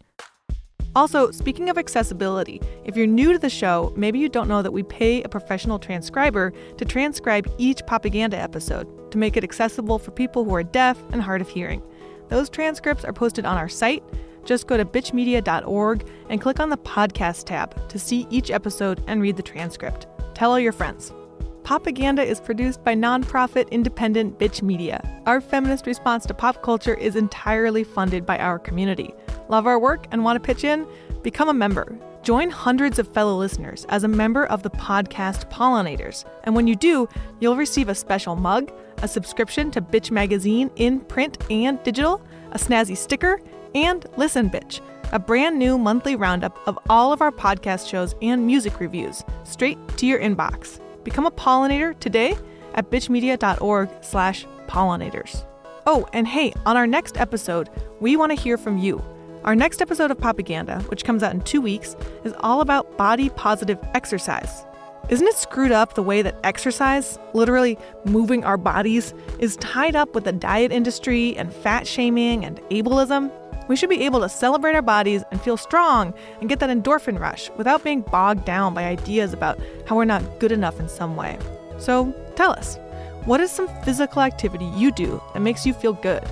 [0.97, 4.73] Also, speaking of accessibility, if you're new to the show, maybe you don't know that
[4.73, 10.09] we pay a professional transcriber to transcribe each Popaganda episode to make it accessible for
[10.09, 11.83] people who are deaf and hard of hearing.
[12.29, 14.03] Those transcripts are posted on our site.
[14.43, 19.21] Just go to bitchmedia.org and click on the podcast tab to see each episode and
[19.21, 20.07] read the transcript.
[20.33, 21.13] Tell all your friends.
[21.61, 25.07] Popaganda is produced by nonprofit independent Bitch Media.
[25.27, 29.13] Our feminist response to pop culture is entirely funded by our community.
[29.49, 30.87] Love our work and want to pitch in?
[31.23, 31.97] Become a member.
[32.23, 36.25] Join hundreds of fellow listeners as a member of the podcast Pollinators.
[36.43, 37.07] And when you do,
[37.39, 42.57] you'll receive a special mug, a subscription to Bitch Magazine in print and digital, a
[42.57, 43.39] snazzy sticker,
[43.73, 44.81] and Listen Bitch,
[45.13, 49.77] a brand new monthly roundup of all of our podcast shows and music reviews, straight
[49.97, 50.81] to your inbox.
[51.03, 52.35] Become a pollinator today
[52.73, 55.45] at bitchmedia.org slash pollinators.
[55.85, 57.69] Oh, and hey, on our next episode,
[58.01, 59.01] we want to hear from you.
[59.47, 63.29] Our next episode of Popaganda, which comes out in two weeks, is all about body
[63.29, 64.65] positive exercise.
[65.07, 70.13] Isn't it screwed up the way that exercise, literally moving our bodies, is tied up
[70.13, 73.31] with the diet industry and fat shaming and ableism?
[73.69, 77.17] We should be able to celebrate our bodies and feel strong and get that endorphin
[77.17, 81.15] rush without being bogged down by ideas about how we're not good enough in some
[81.15, 81.39] way.
[81.77, 82.77] So tell us,
[83.23, 86.25] what is some physical activity you do that makes you feel good?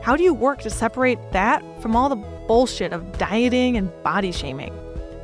[0.00, 4.30] How do you work to separate that from all the bullshit of dieting and body
[4.30, 4.74] shaming?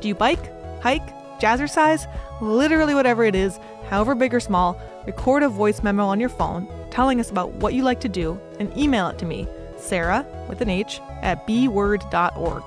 [0.01, 1.07] Do you bike, hike,
[1.39, 2.11] jazzercise?
[2.41, 6.67] Literally whatever it is, however big or small, record a voice memo on your phone
[6.89, 10.61] telling us about what you like to do and email it to me Sarah, with
[10.61, 12.63] an H, at bword.org.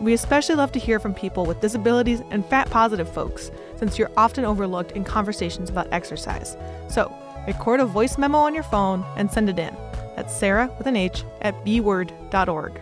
[0.00, 4.10] We especially love to hear from people with disabilities and fat positive folks, since you're
[4.16, 6.56] often overlooked in conversations about exercise.
[6.88, 9.76] So, record a voice memo on your phone and send it in.
[10.16, 12.80] That's Sarah, with an H, at bword.org.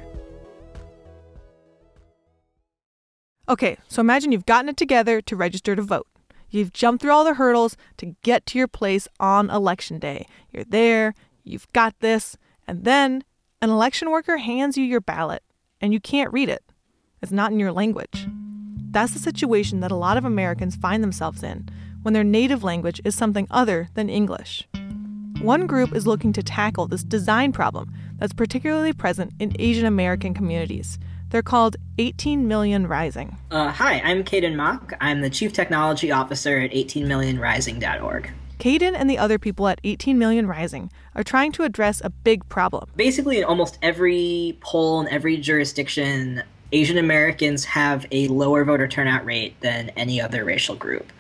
[3.49, 6.07] Okay, so imagine you've gotten it together to register to vote.
[6.49, 10.27] You've jumped through all the hurdles to get to your place on election day.
[10.53, 13.25] You're there, you've got this, and then
[13.61, 15.43] an election worker hands you your ballot
[15.81, 16.63] and you can't read it.
[17.21, 18.27] It's not in your language.
[18.91, 21.69] That's the situation that a lot of Americans find themselves in
[22.03, 24.67] when their native language is something other than English.
[25.41, 30.33] One group is looking to tackle this design problem that's particularly present in Asian American
[30.33, 30.99] communities.
[31.35, 33.37] They're called 18 Million Rising.
[33.51, 34.97] Uh, hi, I'm Cayden Mak.
[35.01, 38.31] I'm the Chief Technology Officer at 18millionrising.org.
[38.61, 42.49] Cayden and the other people at 18 Million Rising are trying to address a big
[42.49, 42.89] problem.
[42.95, 49.25] Basically, in almost every poll in every jurisdiction, Asian Americans have a lower voter turnout
[49.25, 51.13] rate than any other racial group.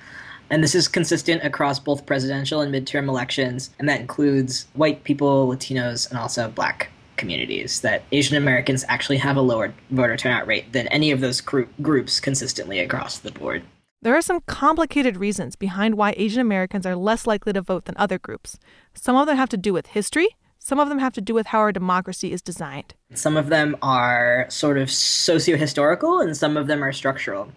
[0.48, 5.48] And this is consistent across both presidential and midterm elections, and that includes white people,
[5.48, 7.81] Latinos, and also black communities.
[7.81, 11.71] That Asian Americans actually have a lower voter turnout rate than any of those group,
[11.83, 13.62] groups consistently across the board.
[14.02, 17.94] There are some complicated reasons behind why Asian Americans are less likely to vote than
[17.96, 18.58] other groups.
[18.92, 20.29] Some of them have to do with history,
[20.65, 22.94] some of them have to do with how our democracy is designed.
[23.12, 27.52] Some of them are sort of socio historical, and some of them are structural.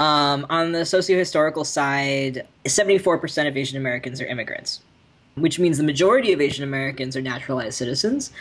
[0.00, 4.80] Um, on the socio historical side, 74% of Asian Americans are immigrants.
[5.34, 8.32] Which means the majority of Asian Americans are naturalized citizens.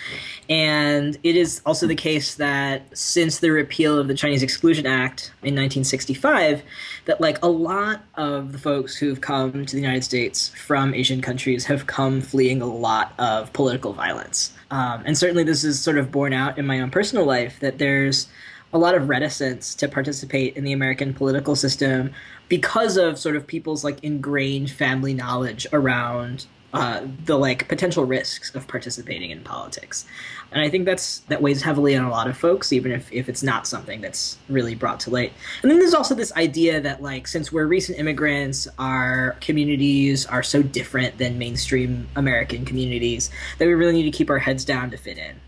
[0.50, 5.32] And it is also the case that since the repeal of the Chinese Exclusion Act
[5.42, 6.64] in 1965,
[7.06, 11.22] that like a lot of the folks who've come to the United States from Asian
[11.22, 14.52] countries have come fleeing a lot of political violence.
[14.70, 17.78] Um, and certainly this is sort of borne out in my own personal life that
[17.78, 18.28] there's
[18.74, 22.12] a lot of reticence to participate in the American political system
[22.48, 28.56] because of sort of people's like ingrained family knowledge around uh, the like potential risks
[28.56, 30.06] of participating in politics.
[30.52, 33.28] And I think that's that weighs heavily on a lot of folks, even if, if
[33.28, 35.34] it's not something that's really brought to light.
[35.62, 40.44] And then there's also this idea that like since we're recent immigrants, our communities are
[40.44, 44.92] so different than mainstream American communities that we really need to keep our heads down
[44.92, 45.40] to fit in.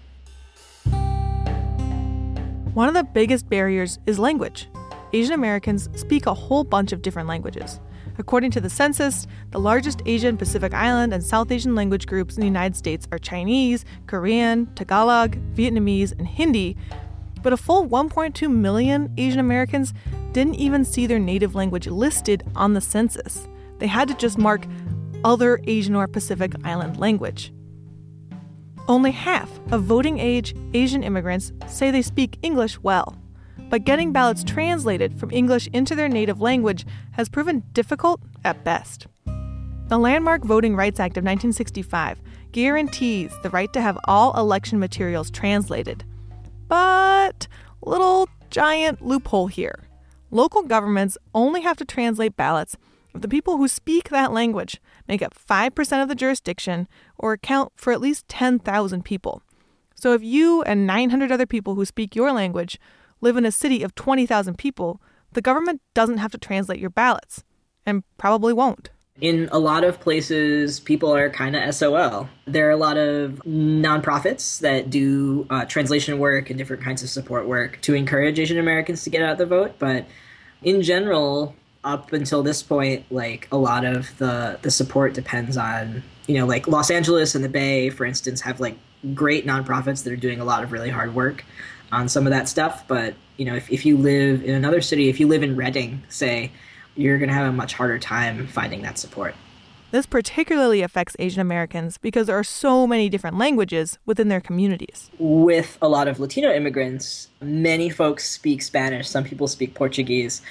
[2.73, 4.67] One of the biggest barriers is language.
[5.13, 7.79] Asian Americans speak a whole bunch of different languages.
[8.17, 12.41] According to the census, the largest Asian Pacific Island and South Asian language groups in
[12.41, 16.77] the United States are Chinese, Korean, Tagalog, Vietnamese, and Hindi.
[17.41, 19.93] But a full 1.2 million Asian Americans
[20.31, 23.47] didn't even see their native language listed on the census.
[23.79, 24.65] They had to just mark
[25.23, 27.51] other Asian or Pacific Island language.
[28.87, 33.17] Only half of voting age Asian immigrants say they speak English well,
[33.73, 39.07] but getting ballots translated from English into their native language has proven difficult at best.
[39.87, 42.21] The landmark Voting Rights Act of 1965
[42.51, 46.03] guarantees the right to have all election materials translated.
[46.67, 47.47] But,
[47.81, 49.79] little giant loophole here.
[50.29, 52.77] Local governments only have to translate ballots
[53.15, 57.71] if the people who speak that language make up 5% of the jurisdiction or account
[57.75, 59.41] for at least 10,000 people.
[59.95, 62.77] So if you and 900 other people who speak your language
[63.23, 65.01] live in a city of 20,000 people,
[65.31, 67.43] the government doesn't have to translate your ballots
[67.85, 68.91] and probably won't.
[69.21, 72.27] In a lot of places, people are kind of SOL.
[72.45, 77.09] There are a lot of nonprofits that do uh, translation work and different kinds of
[77.09, 79.75] support work to encourage Asian Americans to get out the vote.
[79.77, 80.07] But
[80.63, 86.01] in general, up until this point, like a lot of the the support depends on
[86.25, 88.77] you know like Los Angeles and the Bay, for instance, have like
[89.13, 91.43] great nonprofits that are doing a lot of really hard work
[91.93, 92.87] on some of that stuff.
[92.87, 96.03] But you know, if if you live in another city, if you live in Redding,
[96.09, 96.51] say,
[96.95, 99.35] you're going to have a much harder time finding that support.
[99.91, 105.11] This particularly affects Asian Americans because there are so many different languages within their communities.
[105.19, 110.41] With a lot of Latino immigrants, many folks speak Spanish, some people speak Portuguese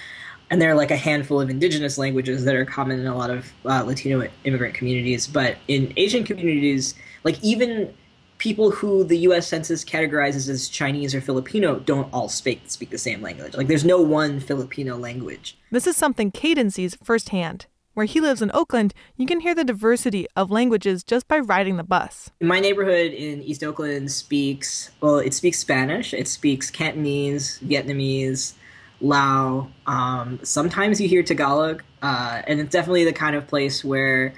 [0.53, 3.31] and there are like a handful of indigenous languages that are common in a lot
[3.31, 5.27] of uh, Latino immigrant communities.
[5.27, 7.95] But in Asian communities, like even
[8.43, 9.47] people who the U.S.
[9.47, 13.55] Census categorizes as Chinese or Filipino don't all speak speak the same language.
[13.55, 15.57] Like there's no one Filipino language.
[15.71, 17.67] This is something Cayden sees firsthand.
[17.95, 21.77] Where he lives in Oakland, you can hear the diversity of languages just by riding
[21.77, 22.31] the bus.
[22.41, 28.55] My neighborhood in East Oakland speaks, well, it speaks Spanish, it speaks Cantonese, Vietnamese,
[29.01, 29.71] Lao.
[29.87, 34.33] Um, sometimes you hear Tagalog, uh, and it's definitely the kind of place where,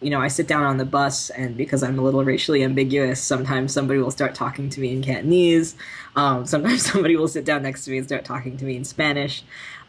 [0.00, 3.20] you know, I sit down on the bus, and because I'm a little racially ambiguous,
[3.20, 5.74] sometimes somebody will start talking to me in Cantonese.
[6.16, 8.84] Um, sometimes somebody will sit down next to me and start talking to me in
[8.84, 9.42] Spanish.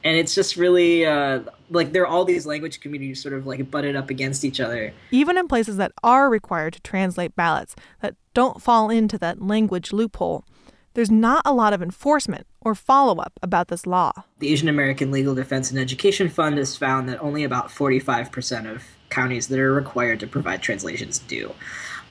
[0.03, 3.69] And it's just really uh, like there are all these language communities sort of like
[3.69, 4.93] butted up against each other.
[5.11, 9.91] Even in places that are required to translate ballots that don't fall into that language
[9.91, 10.45] loophole
[10.93, 14.11] there's not a lot of enforcement or follow up about this law.
[14.39, 18.83] The Asian American Legal Defense and Education Fund has found that only about 45% of
[19.09, 21.53] counties that are required to provide translations do.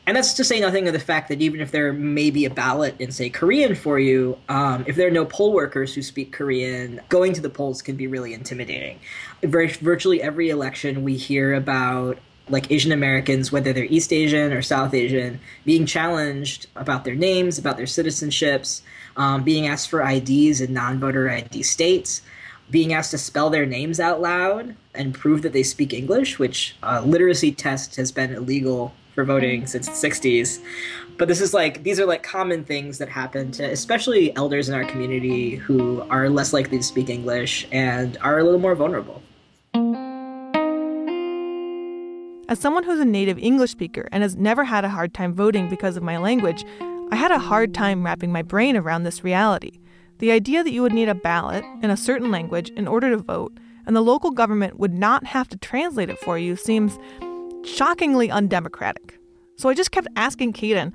[0.07, 2.51] And that's to say nothing of the fact that even if there may be a
[2.51, 6.33] ballot in, say, Korean for you, um, if there are no poll workers who speak
[6.33, 8.99] Korean, going to the polls can be really intimidating.
[9.43, 12.17] Virtually every election, we hear about
[12.49, 17.59] like Asian Americans, whether they're East Asian or South Asian, being challenged about their names,
[17.59, 18.81] about their citizenships,
[19.19, 22.23] um, being asked for IDs in non voter ID states,
[22.71, 26.77] being asked to spell their names out loud and prove that they speak English, which
[26.83, 30.61] uh, literacy test has been illegal for voting since the 60s.
[31.17, 34.75] But this is like, these are like common things that happen to especially elders in
[34.75, 39.23] our community who are less likely to speak English and are a little more vulnerable.
[42.49, 45.69] As someone who's a native English speaker and has never had a hard time voting
[45.69, 46.65] because of my language,
[47.11, 49.81] I had a hard time wrapping my brain around this reality.
[50.19, 53.19] The idea that you would need a ballot in a certain language in order to
[53.19, 53.57] vote,
[53.87, 56.99] and the local government would not have to translate it for you seems
[57.65, 59.19] shockingly undemocratic.
[59.57, 60.93] So I just kept asking Cayden,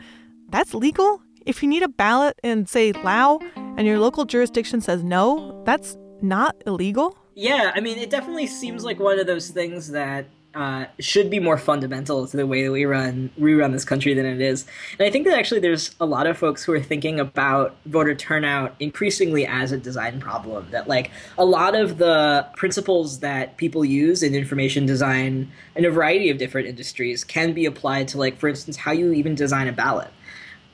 [0.49, 1.21] that's legal?
[1.45, 5.97] If you need a ballot in, say, Lao, and your local jurisdiction says no, that's
[6.21, 7.17] not illegal?
[7.35, 11.39] Yeah, I mean, it definitely seems like one of those things that uh, should be
[11.39, 14.65] more fundamental to the way that we run we run this country than it is.
[14.99, 18.13] And I think that actually there's a lot of folks who are thinking about voter
[18.13, 20.67] turnout increasingly as a design problem.
[20.71, 25.89] That like a lot of the principles that people use in information design in a
[25.89, 29.67] variety of different industries can be applied to like for instance how you even design
[29.67, 30.11] a ballot.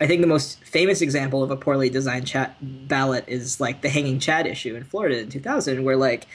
[0.01, 3.89] I think the most famous example of a poorly designed chat ballot is like the
[3.89, 6.25] hanging Chad issue in Florida in 2000, where like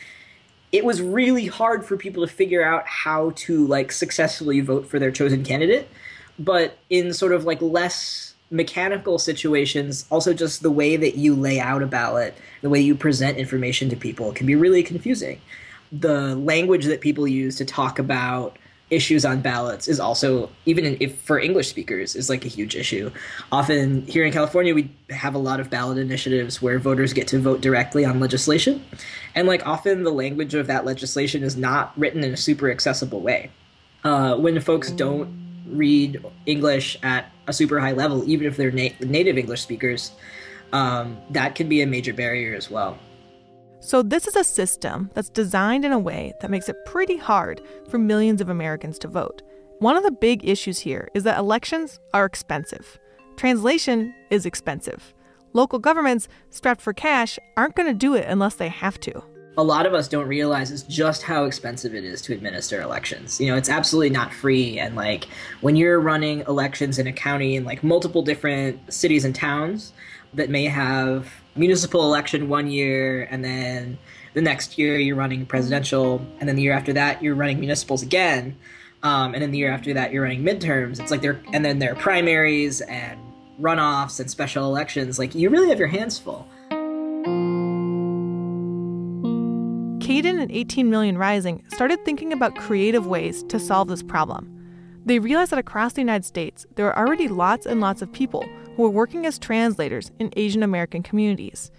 [0.74, 4.98] it was really hard for people to figure out how to like successfully vote for
[4.98, 5.88] their chosen candidate.
[6.36, 11.58] But in sort of like less mechanical situations also just the way that you lay
[11.60, 15.40] out a ballot the way you present information to people can be really confusing.
[15.92, 18.58] The language that people use to talk about
[18.90, 23.10] issues on ballots is also even if for english speakers is like a huge issue.
[23.50, 27.38] Often here in california we have a lot of ballot initiatives where voters get to
[27.38, 28.84] vote directly on legislation.
[29.34, 33.20] And like often the language of that legislation is not written in a super accessible
[33.20, 33.50] way.
[34.04, 38.90] Uh, when folks don't read english at a super high level even if they're na-
[39.00, 40.12] native english speakers
[40.72, 42.98] um, that can be a major barrier as well
[43.84, 47.60] so, this is a system that's designed in a way that makes it pretty hard
[47.90, 49.42] for millions of Americans to vote.
[49.78, 52.98] One of the big issues here is that elections are expensive.
[53.36, 55.12] Translation is expensive.
[55.52, 59.22] Local governments, strapped for cash, aren't going to do it unless they have to.
[59.58, 63.38] A lot of us don't realize is just how expensive it is to administer elections.
[63.38, 64.78] You know, it's absolutely not free.
[64.78, 65.26] And like
[65.60, 69.92] when you're running elections in a county in like multiple different cities and towns
[70.32, 73.98] that may have municipal election one year and then
[74.34, 78.02] the next year you're running presidential and then the year after that you're running municipals
[78.02, 78.56] again
[79.04, 80.98] um, and then the year after that you're running midterms.
[80.98, 83.20] It's like they're and then there are primaries and
[83.60, 85.18] runoffs and special elections.
[85.18, 86.48] Like you really have your hands full.
[90.00, 94.50] Cayden and 18 Million Rising started thinking about creative ways to solve this problem.
[95.06, 98.44] They realized that across the United States, there are already lots and lots of people
[98.76, 101.70] who are working as translators in Asian American communities,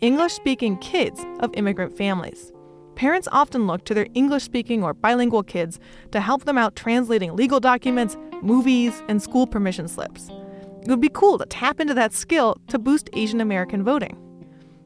[0.00, 2.52] English speaking kids of immigrant families.
[2.94, 5.80] Parents often look to their English speaking or bilingual kids
[6.12, 10.28] to help them out translating legal documents, movies, and school permission slips.
[10.82, 14.16] It would be cool to tap into that skill to boost Asian American voting.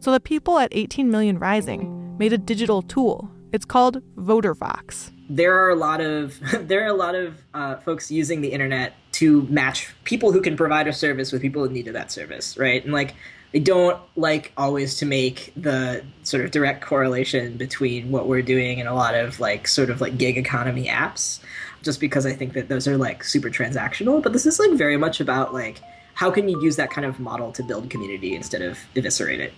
[0.00, 3.30] So the people at 18 Million Rising made a digital tool.
[3.52, 8.10] It's called VoterVox there are a lot of there are a lot of uh, folks
[8.10, 11.88] using the internet to match people who can provide a service with people in need
[11.88, 12.84] of that service, right?
[12.84, 13.14] And like
[13.52, 18.78] they don't like always to make the sort of direct correlation between what we're doing
[18.78, 21.40] and a lot of like sort of like gig economy apps
[21.82, 24.22] just because I think that those are like super transactional.
[24.22, 25.80] But this is like very much about like
[26.14, 29.52] how can you use that kind of model to build community instead of eviscerate it.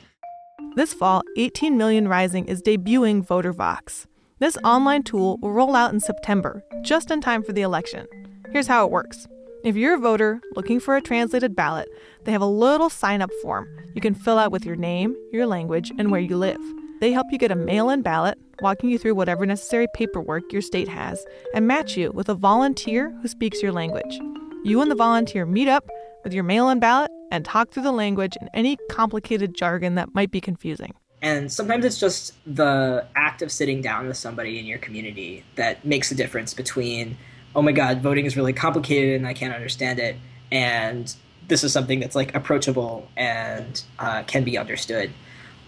[0.76, 4.06] This fall, 18 Million Rising is debuting VoterVox.
[4.40, 8.06] This online tool will roll out in September, just in time for the election.
[8.52, 9.28] Here's how it works.
[9.64, 11.90] If you're a voter looking for a translated ballot,
[12.24, 15.46] they have a little sign up form you can fill out with your name, your
[15.46, 16.60] language, and where you live.
[17.00, 20.62] They help you get a mail in ballot, walking you through whatever necessary paperwork your
[20.62, 21.22] state has,
[21.54, 24.20] and match you with a volunteer who speaks your language.
[24.64, 25.86] You and the volunteer meet up
[26.24, 30.14] with your mail in ballot and talk through the language and any complicated jargon that
[30.14, 30.94] might be confusing.
[31.22, 35.84] And sometimes it's just the act of sitting down with somebody in your community that
[35.84, 37.18] makes a difference between,
[37.54, 40.16] oh my God, voting is really complicated and I can't understand it,
[40.50, 41.14] and
[41.46, 45.10] this is something that's like approachable and uh, can be understood.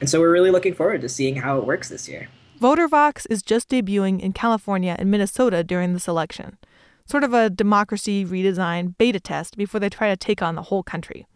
[0.01, 2.29] And so we're really looking forward to seeing how it works this year.
[2.61, 6.57] VoterVox is just debuting in California and Minnesota during this election,
[7.05, 10.85] sort of a democracy redesign beta test before they try to take on the whole
[10.85, 11.27] country.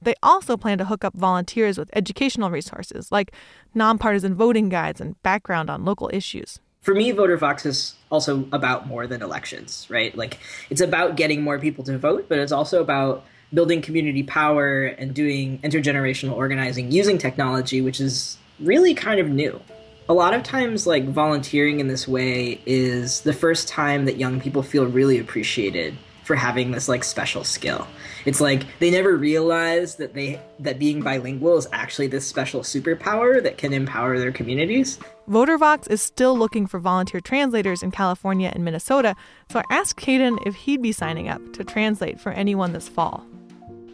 [0.00, 3.32] They also plan to hook up volunteers with educational resources like
[3.74, 6.60] nonpartisan voting guides and background on local issues.
[6.82, 10.16] For me, VoterVox is also about more than elections, right?
[10.16, 10.38] Like,
[10.70, 15.12] it's about getting more people to vote, but it's also about building community power and
[15.12, 19.60] doing intergenerational organizing using technology, which is really kind of new.
[20.08, 24.40] A lot of times, like, volunteering in this way is the first time that young
[24.40, 25.96] people feel really appreciated
[26.26, 27.86] for having this like special skill.
[28.24, 33.40] It's like they never realize that they that being bilingual is actually this special superpower
[33.40, 34.98] that can empower their communities.
[35.30, 39.14] VoterVox is still looking for volunteer translators in California and Minnesota,
[39.50, 43.24] so I asked Cayden if he'd be signing up to translate for anyone this fall.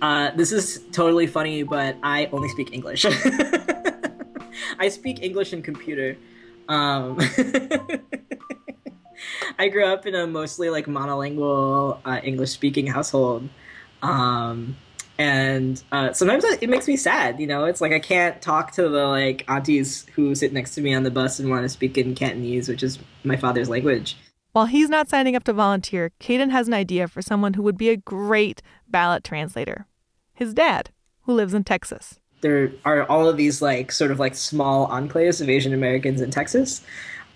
[0.01, 3.05] Uh, this is totally funny, but I only speak English.
[4.78, 6.16] I speak English and computer.
[6.68, 7.18] Um,
[9.59, 13.48] I grew up in a mostly like monolingual uh, English speaking household.
[14.03, 14.76] Um,
[15.18, 17.64] and uh, sometimes it makes me sad, you know.
[17.66, 21.03] It's like I can't talk to the like aunties who sit next to me on
[21.03, 24.16] the bus and want to speak in Cantonese, which is my father's language.
[24.53, 27.78] While he's not signing up to volunteer, Cayden has an idea for someone who would
[27.78, 29.86] be a great ballot translator
[30.34, 30.90] his dad,
[31.22, 32.18] who lives in Texas.
[32.40, 36.30] There are all of these like sort of like small enclaves of Asian Americans in
[36.30, 36.82] Texas.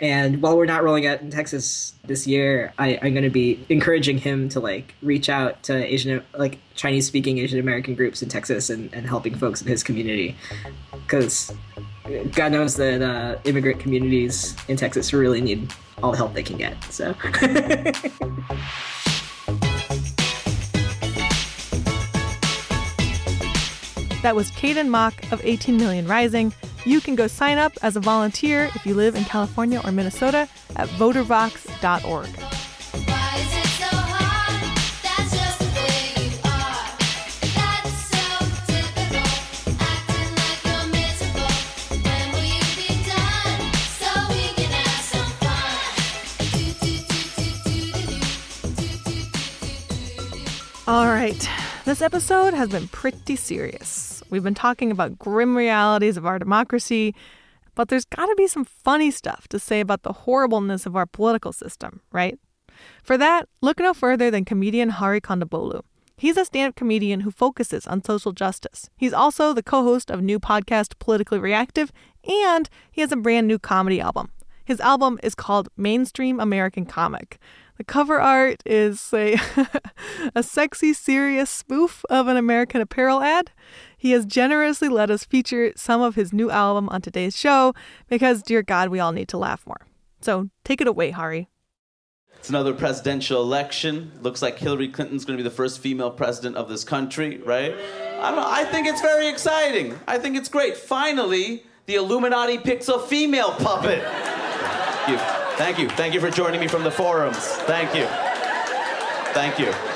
[0.01, 3.65] And while we're not rolling out in Texas this year, I, am going to be
[3.69, 8.29] encouraging him to like reach out to Asian, like Chinese speaking Asian American groups in
[8.29, 10.37] Texas and, and helping folks in his community.
[10.93, 11.55] Because
[12.33, 15.73] God knows that uh, immigrant communities in Texas really need
[16.03, 16.83] all the help they can get.
[16.85, 17.15] So.
[24.27, 26.53] That was Cayden Mak of 18 Million Rising.
[26.87, 30.49] You can go sign up as a volunteer if you live in California or Minnesota
[30.77, 32.29] at votervox.org.
[50.89, 51.51] All right,
[51.85, 54.06] this episode has been pretty serious.
[54.31, 57.15] We've been talking about grim realities of our democracy,
[57.75, 61.07] but there's got to be some funny stuff to say about the horribleness of our
[61.07, 62.39] political system, right?
[63.03, 65.83] For that, look no further than comedian Hari Kondabolu.
[66.17, 68.89] He's a stand up comedian who focuses on social justice.
[68.97, 71.93] He's also the co host of new podcast Politically Reactive,
[72.25, 74.31] and he has a brand new comedy album.
[74.65, 77.39] His album is called Mainstream American Comic.
[77.77, 79.37] The cover art is a,
[80.35, 83.51] a sexy, serious spoof of an American Apparel ad.
[84.07, 87.75] He has generously let us feature some of his new album on today's show
[88.09, 89.81] because, dear God, we all need to laugh more.
[90.21, 91.49] So take it away, Hari.
[92.37, 94.13] It's another presidential election.
[94.23, 97.75] Looks like Hillary Clinton's going to be the first female president of this country, right?
[98.21, 99.99] I, don't, I think it's very exciting.
[100.07, 100.77] I think it's great.
[100.77, 104.05] Finally, the Illuminati picks a female puppet.
[104.05, 105.19] Thank you.
[105.57, 105.89] Thank you.
[105.89, 107.39] Thank you for joining me from the forums.
[107.39, 108.07] Thank you.
[109.35, 109.96] Thank you.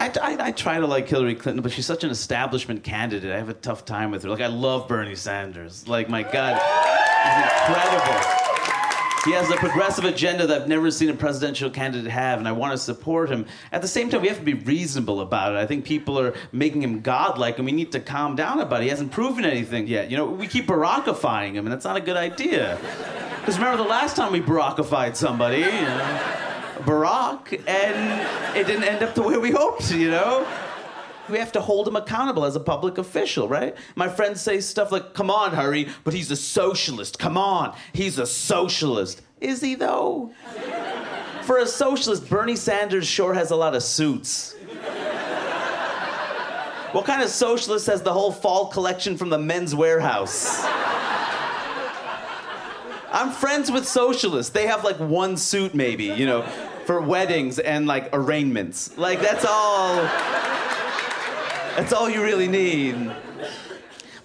[0.00, 3.32] I, I, I, try to like Hillary Clinton, but she's such an establishment candidate.
[3.32, 4.28] I have a tough time with her.
[4.28, 5.86] Like, I love Bernie Sanders.
[5.88, 6.60] Like, my God,
[7.24, 8.44] he's incredible.
[9.24, 12.52] He has a progressive agenda that I've never seen a presidential candidate have, and I
[12.52, 13.46] want to support him.
[13.72, 15.58] At the same time, we have to be reasonable about it.
[15.58, 18.84] I think people are making him godlike, and we need to calm down about it.
[18.84, 20.10] He hasn't proven anything yet.
[20.10, 22.78] You know, we keep Barackifying him, and that's not a good idea.
[23.40, 29.02] Because remember the last time we Barackified somebody, you know, Barack, and it didn't end
[29.02, 30.46] up the way we hoped, you know?
[31.28, 33.74] we have to hold him accountable as a public official, right?
[33.94, 37.18] My friends say stuff like, come on, Hari, but he's a socialist.
[37.18, 39.22] Come on, he's a socialist.
[39.40, 40.32] Is he, though?
[41.42, 44.54] For a socialist, Bernie Sanders sure has a lot of suits.
[46.92, 50.62] What kind of socialist has the whole fall collection from the Men's Wearhouse?
[53.14, 54.52] I'm friends with socialists.
[54.52, 56.42] They have like one suit, maybe, you know,
[56.84, 58.98] for weddings and like arraignments.
[58.98, 59.94] Like, that's all.
[61.76, 63.14] That's all you really need.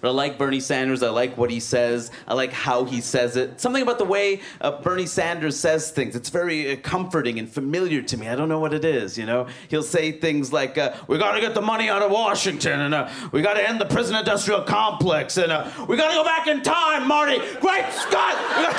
[0.00, 1.02] But I like Bernie Sanders.
[1.02, 2.10] I like what he says.
[2.26, 3.60] I like how he says it.
[3.60, 6.16] Something about the way uh, Bernie Sanders says things.
[6.16, 8.28] It's very uh, comforting and familiar to me.
[8.28, 9.46] I don't know what it is, you know?
[9.68, 13.10] He'll say things like, uh, we gotta get the money out of Washington, and uh,
[13.32, 17.06] we gotta end the prison industrial complex, and uh, we gotta go back in time,
[17.06, 17.38] Marty.
[17.60, 18.36] Great Scott!
[18.56, 18.78] We gotta,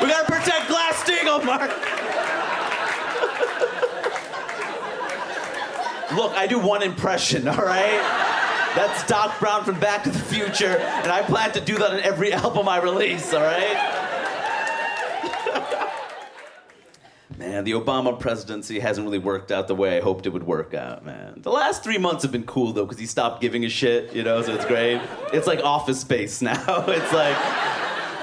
[0.02, 1.70] we gotta protect Glass-Steagall, Mark.
[6.16, 8.25] Look, I do one impression, all right?
[8.76, 12.00] That's Doc Brown from Back to the Future, and I plan to do that on
[12.00, 14.12] every album I release, all right?
[17.38, 20.74] Man, the Obama presidency hasn't really worked out the way I hoped it would work
[20.74, 21.40] out, man.
[21.42, 24.22] The last three months have been cool, though, because he stopped giving a shit, you
[24.22, 25.00] know, so it's great.
[25.32, 26.84] It's like office space now.
[26.86, 27.36] It's like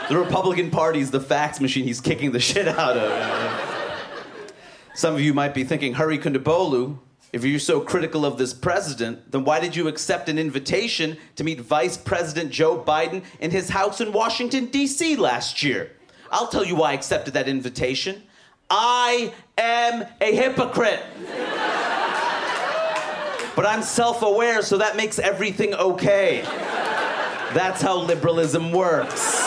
[0.07, 3.03] the Republican Party's the fax machine he's kicking the shit out of.
[3.03, 4.47] You know?
[4.93, 6.99] Some of you might be thinking, Hari Kondabolu,
[7.33, 11.43] if you're so critical of this president, then why did you accept an invitation to
[11.43, 15.15] meet Vice President Joe Biden in his house in Washington, D.C.
[15.15, 15.91] last year?
[16.31, 18.21] I'll tell you why I accepted that invitation.
[18.69, 21.03] I am a hypocrite.
[23.55, 26.43] but I'm self aware, so that makes everything okay.
[27.53, 29.41] That's how liberalism works.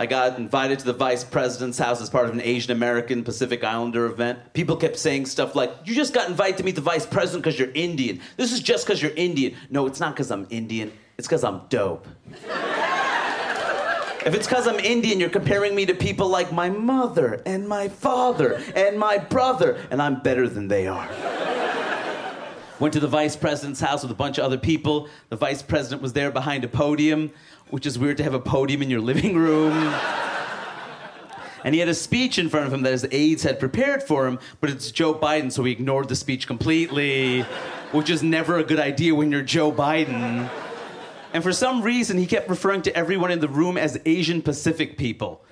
[0.00, 3.62] I got invited to the vice president's house as part of an Asian American Pacific
[3.62, 4.54] Islander event.
[4.54, 7.58] People kept saying stuff like, You just got invited to meet the vice president because
[7.58, 8.18] you're Indian.
[8.38, 9.54] This is just because you're Indian.
[9.68, 12.06] No, it's not because I'm Indian, it's because I'm dope.
[14.24, 17.88] If it's because I'm Indian, you're comparing me to people like my mother and my
[17.88, 21.10] father and my brother, and I'm better than they are.
[22.80, 25.10] Went to the vice president's house with a bunch of other people.
[25.28, 27.30] The vice president was there behind a podium,
[27.72, 29.72] which is weird to have a podium in your living room.
[31.64, 34.26] and he had a speech in front of him that his aides had prepared for
[34.26, 37.42] him, but it's Joe Biden, so he ignored the speech completely,
[37.92, 40.50] which is never a good idea when you're Joe Biden.
[41.32, 44.98] And for some reason, he kept referring to everyone in the room as Asian Pacific
[44.98, 45.44] people.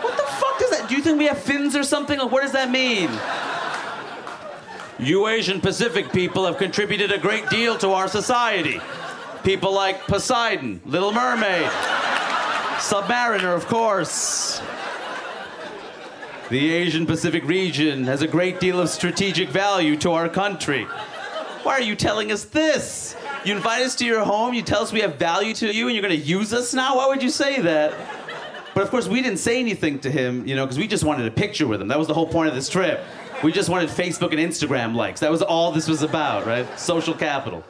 [0.00, 0.88] What the fuck does that?
[0.88, 2.18] Do you think we have fins or something?
[2.18, 3.10] Like, what does that mean?
[4.98, 8.80] You Asian Pacific people have contributed a great deal to our society.
[9.44, 11.66] People like Poseidon, Little Mermaid,
[12.78, 14.62] Submariner, of course.
[16.48, 20.84] The Asian Pacific region has a great deal of strategic value to our country.
[21.64, 23.16] Why are you telling us this?
[23.44, 25.96] You invite us to your home, you tell us we have value to you, and
[25.96, 26.98] you're gonna use us now?
[26.98, 27.94] Why would you say that?
[28.74, 31.26] But of course, we didn't say anything to him, you know, because we just wanted
[31.26, 31.88] a picture with him.
[31.88, 33.02] That was the whole point of this trip.
[33.42, 35.18] We just wanted Facebook and Instagram likes.
[35.18, 36.78] That was all this was about, right?
[36.78, 37.64] Social capital.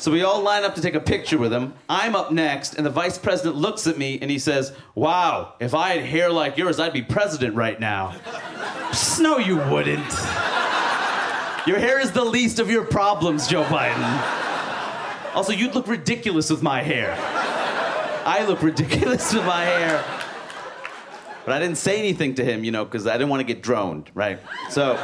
[0.00, 1.74] So we all line up to take a picture with him.
[1.86, 5.74] I'm up next, and the vice president looks at me and he says, Wow, if
[5.74, 8.14] I had hair like yours, I'd be president right now.
[9.20, 10.10] no, you wouldn't.
[11.66, 15.34] Your hair is the least of your problems, Joe Biden.
[15.34, 17.14] Also, you'd look ridiculous with my hair.
[18.24, 20.02] I look ridiculous with my hair.
[21.44, 23.62] But I didn't say anything to him, you know, because I didn't want to get
[23.62, 24.40] droned, right?
[24.70, 24.96] So.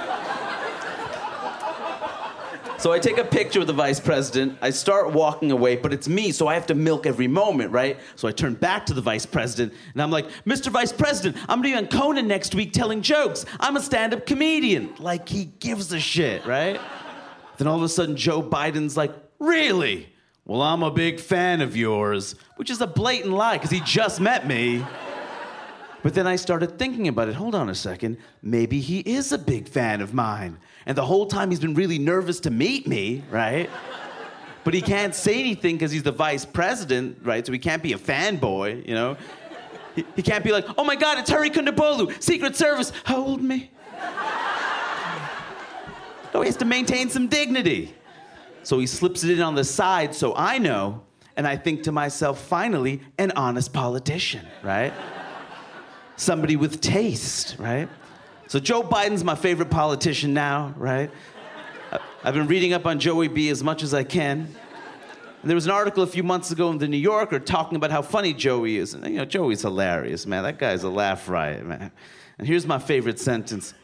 [2.87, 4.59] So I take a picture with the vice president.
[4.63, 7.99] I start walking away, but it's me, so I have to milk every moment, right?
[8.15, 10.69] So I turn back to the vice president and I'm like, Mr.
[10.69, 13.45] Vice President, I'm gonna be on Conan next week telling jokes.
[13.59, 14.95] I'm a stand up comedian.
[15.01, 16.81] Like, he gives a shit, right?
[17.57, 20.09] Then all of a sudden, Joe Biden's like, Really?
[20.45, 24.21] Well, I'm a big fan of yours, which is a blatant lie because he just
[24.21, 24.87] met me.
[26.03, 27.35] But then I started thinking about it.
[27.35, 28.19] Hold on a second.
[28.43, 30.59] Maybe he is a big fan of mine.
[30.87, 33.69] And the whole time he's been really nervous to meet me, right?
[34.63, 37.45] But he can't say anything because he's the vice president, right?
[37.47, 39.17] So he can't be a fanboy, you know?
[39.95, 43.71] He, he can't be like, oh my God, it's Hari Kondabolu, Secret Service, hold me.
[46.35, 47.95] No, he has to maintain some dignity.
[48.63, 51.03] So he slips it in on the side so I know,
[51.37, 54.93] and I think to myself, finally, an honest politician, right?
[56.17, 57.89] Somebody with taste, right?
[58.49, 61.11] So Joe Biden's my favorite politician now, right?
[62.25, 64.49] I've been reading up on Joey B as much as I can.
[65.43, 67.91] And there was an article a few months ago in the New Yorker talking about
[67.91, 68.95] how funny Joey is.
[68.95, 70.43] And you know, Joey's hilarious, man.
[70.43, 71.93] That guy's a laugh riot, man.
[72.39, 73.75] And here's my favorite sentence.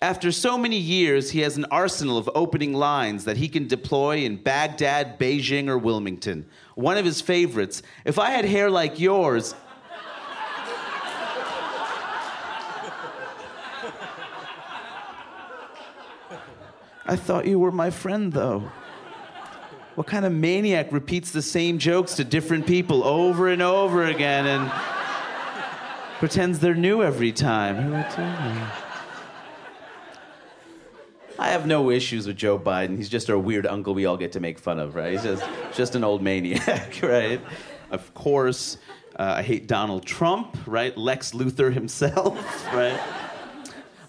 [0.00, 4.18] After so many years, he has an arsenal of opening lines that he can deploy
[4.18, 6.46] in Baghdad, Beijing, or Wilmington.
[6.76, 9.56] One of his favorites If I had hair like yours,
[17.08, 18.70] I thought you were my friend, though.
[19.94, 24.46] What kind of maniac repeats the same jokes to different people over and over again
[24.46, 24.70] and
[26.18, 27.94] pretends they're new every time?
[31.38, 32.98] I have no issues with Joe Biden.
[32.98, 35.12] He's just our weird uncle we all get to make fun of, right?
[35.12, 37.40] He's just, just an old maniac, right?
[37.90, 38.76] Of course,
[39.18, 40.96] uh, I hate Donald Trump, right?
[40.96, 43.00] Lex Luthor himself, right?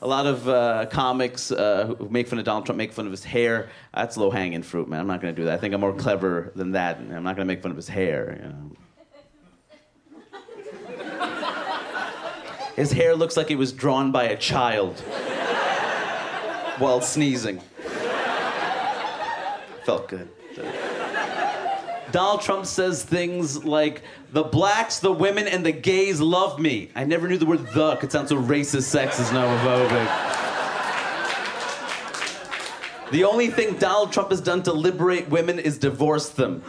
[0.02, 3.12] A lot of uh, comics uh, who make fun of Donald Trump make fun of
[3.12, 3.70] his hair.
[3.94, 5.02] That's low hanging fruit, man.
[5.02, 5.56] I'm not going to do that.
[5.56, 6.98] I think I'm more clever than that.
[6.98, 8.40] I'm not going to make fun of his hair.
[8.42, 8.72] You know.
[12.76, 15.00] His hair looks like it was drawn by a child
[16.78, 17.60] while sneezing.
[19.84, 20.30] Felt good.
[22.12, 24.02] Donald Trump says things like,
[24.32, 26.90] the blacks, the women, and the gays love me.
[26.96, 30.40] I never knew the word the could sound so racist, sexist, and homophobic.
[33.12, 36.64] The only thing Donald Trump has done to liberate women is divorce them.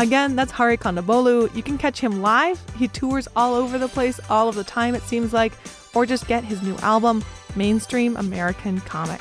[0.00, 1.54] Again, that's Hari Kondabolu.
[1.54, 2.58] You can catch him live.
[2.76, 5.52] He tours all over the place all of the time, it seems like,
[5.94, 7.22] or just get his new album,
[7.54, 9.20] Mainstream American Comic.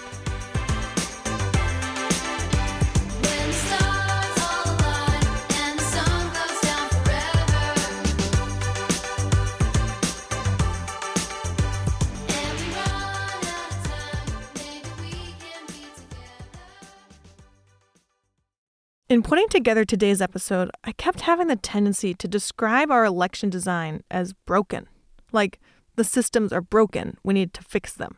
[19.20, 24.02] In putting together today's episode, I kept having the tendency to describe our election design
[24.10, 24.88] as broken.
[25.34, 25.60] Like,
[25.98, 28.16] the systems are broken, we need to fix them.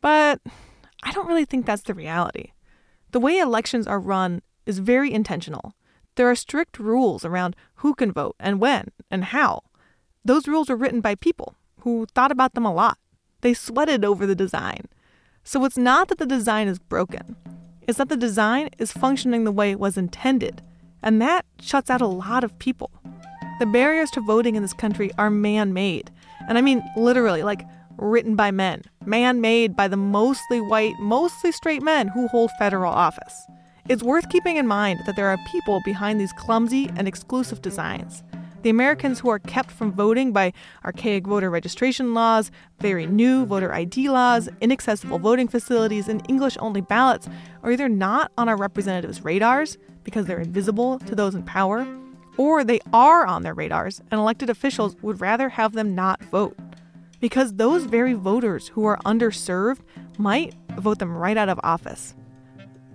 [0.00, 0.40] But
[1.02, 2.52] I don't really think that's the reality.
[3.10, 5.74] The way elections are run is very intentional.
[6.14, 9.62] There are strict rules around who can vote and when, and how.
[10.24, 12.98] Those rules were written by people who thought about them a lot.
[13.40, 14.82] They sweated over the design.
[15.42, 17.34] So it's not that the design is broken,
[17.86, 20.62] it's that the design is functioning the way it was intended.
[21.02, 22.90] And that shuts out a lot of people.
[23.58, 26.10] The barriers to voting in this country are man made.
[26.48, 27.62] And I mean literally, like
[27.96, 32.92] written by men, man made by the mostly white, mostly straight men who hold federal
[32.92, 33.46] office.
[33.88, 38.22] It's worth keeping in mind that there are people behind these clumsy and exclusive designs.
[38.64, 40.54] The Americans who are kept from voting by
[40.86, 42.50] archaic voter registration laws,
[42.80, 47.28] very new voter ID laws, inaccessible voting facilities, and English only ballots
[47.62, 51.86] are either not on our representatives' radars because they're invisible to those in power,
[52.38, 56.56] or they are on their radars and elected officials would rather have them not vote.
[57.20, 59.80] Because those very voters who are underserved
[60.16, 62.14] might vote them right out of office.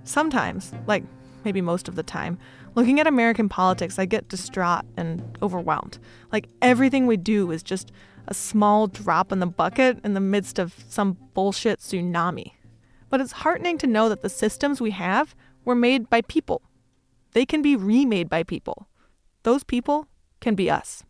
[0.03, 1.03] Sometimes, like
[1.45, 2.39] maybe most of the time,
[2.79, 5.99] looking at American politics, I get distraught and overwhelmed.
[6.31, 7.91] Like everything we do is just
[8.29, 12.53] a small drop in the bucket in the midst of some bullshit tsunami.
[13.09, 16.61] But it's heartening to know that the systems we have were made by people.
[17.33, 18.87] They can be remade by people.
[19.43, 20.07] Those people
[20.39, 21.03] can be us.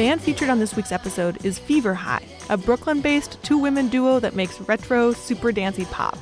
[0.00, 4.18] Band featured on this week's episode is Fever High, a Brooklyn based two women duo
[4.18, 6.16] that makes retro, super dancey pop.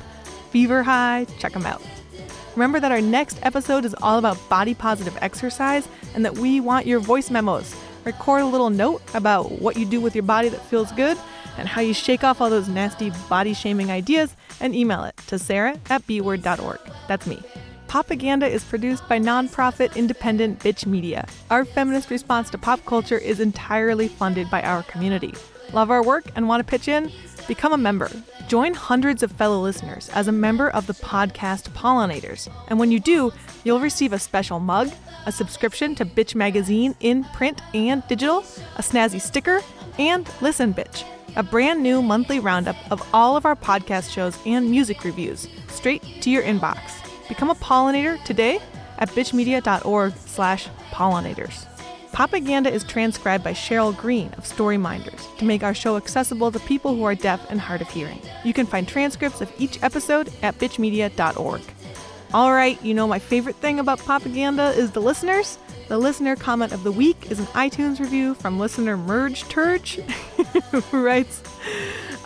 [0.51, 1.81] Fever High, check them out.
[2.57, 6.87] Remember that our next episode is all about body positive exercise and that we want
[6.87, 7.73] your voice memos.
[8.05, 11.17] Record a little note about what you do with your body that feels good
[11.57, 15.39] and how you shake off all those nasty body shaming ideas and email it to
[15.39, 16.81] sarah at bword.org.
[17.07, 17.41] That's me.
[17.89, 21.27] Popaganda is produced by nonprofit independent Bitch Media.
[21.51, 25.33] Our feminist response to pop culture is entirely funded by our community.
[25.73, 27.11] Love our work and want to pitch in?
[27.47, 28.11] Become a member.
[28.47, 32.53] Join hundreds of fellow listeners as a member of the podcast Pollinators.
[32.69, 33.33] And when you do,
[33.65, 34.91] you'll receive a special mug,
[35.25, 38.41] a subscription to Bitch Magazine in print and digital,
[38.77, 39.63] a snazzy sticker,
[39.99, 41.05] and Listen Bitch,
[41.37, 46.03] a brand new monthly roundup of all of our podcast shows and music reviews straight
[46.21, 47.08] to your inbox.
[47.29, 48.61] Become a pollinator today
[48.99, 51.67] at bitchmedia.org slash pollinators.
[52.13, 56.97] Popaganda is transcribed by Cheryl Green of Storyminders to make our show accessible to people
[56.97, 58.21] who are deaf and hard of hearing.
[58.45, 61.61] You can find transcripts of each episode at bitchmedia.org.
[62.35, 65.59] All right, you know my favorite thing about Popaganda is the listeners.
[65.89, 70.03] The listener comment of the week is an iTunes review from listener Merge Turge,
[70.91, 71.43] who writes,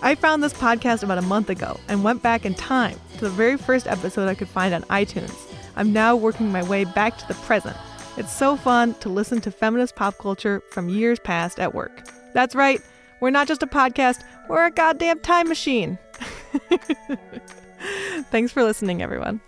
[0.02, 3.30] I found this podcast about a month ago and went back in time to the
[3.30, 5.32] very first episode I could find on iTunes.
[5.76, 7.76] I'm now working my way back to the present.
[8.16, 12.08] It's so fun to listen to feminist pop culture from years past at work.
[12.34, 12.80] That's right,
[13.20, 16.00] we're not just a podcast, we're a goddamn time machine.
[18.32, 19.40] Thanks for listening, everyone.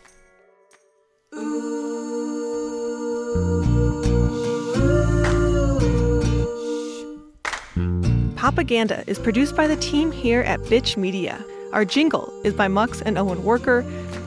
[8.45, 11.43] Popaganda is produced by the team here at Bitch Media.
[11.73, 13.83] Our jingle is by Mux and Owen Worker.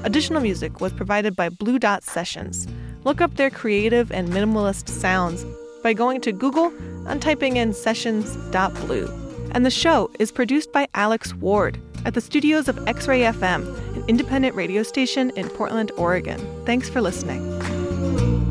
[0.05, 2.67] Additional music was provided by Blue Dot Sessions.
[3.03, 5.45] Look up their creative and minimalist sounds
[5.83, 6.73] by going to Google
[7.07, 9.07] and typing in sessions.blue.
[9.51, 13.67] And the show is produced by Alex Ward at the studios of X Ray FM,
[13.95, 16.41] an independent radio station in Portland, Oregon.
[16.65, 18.46] Thanks for listening.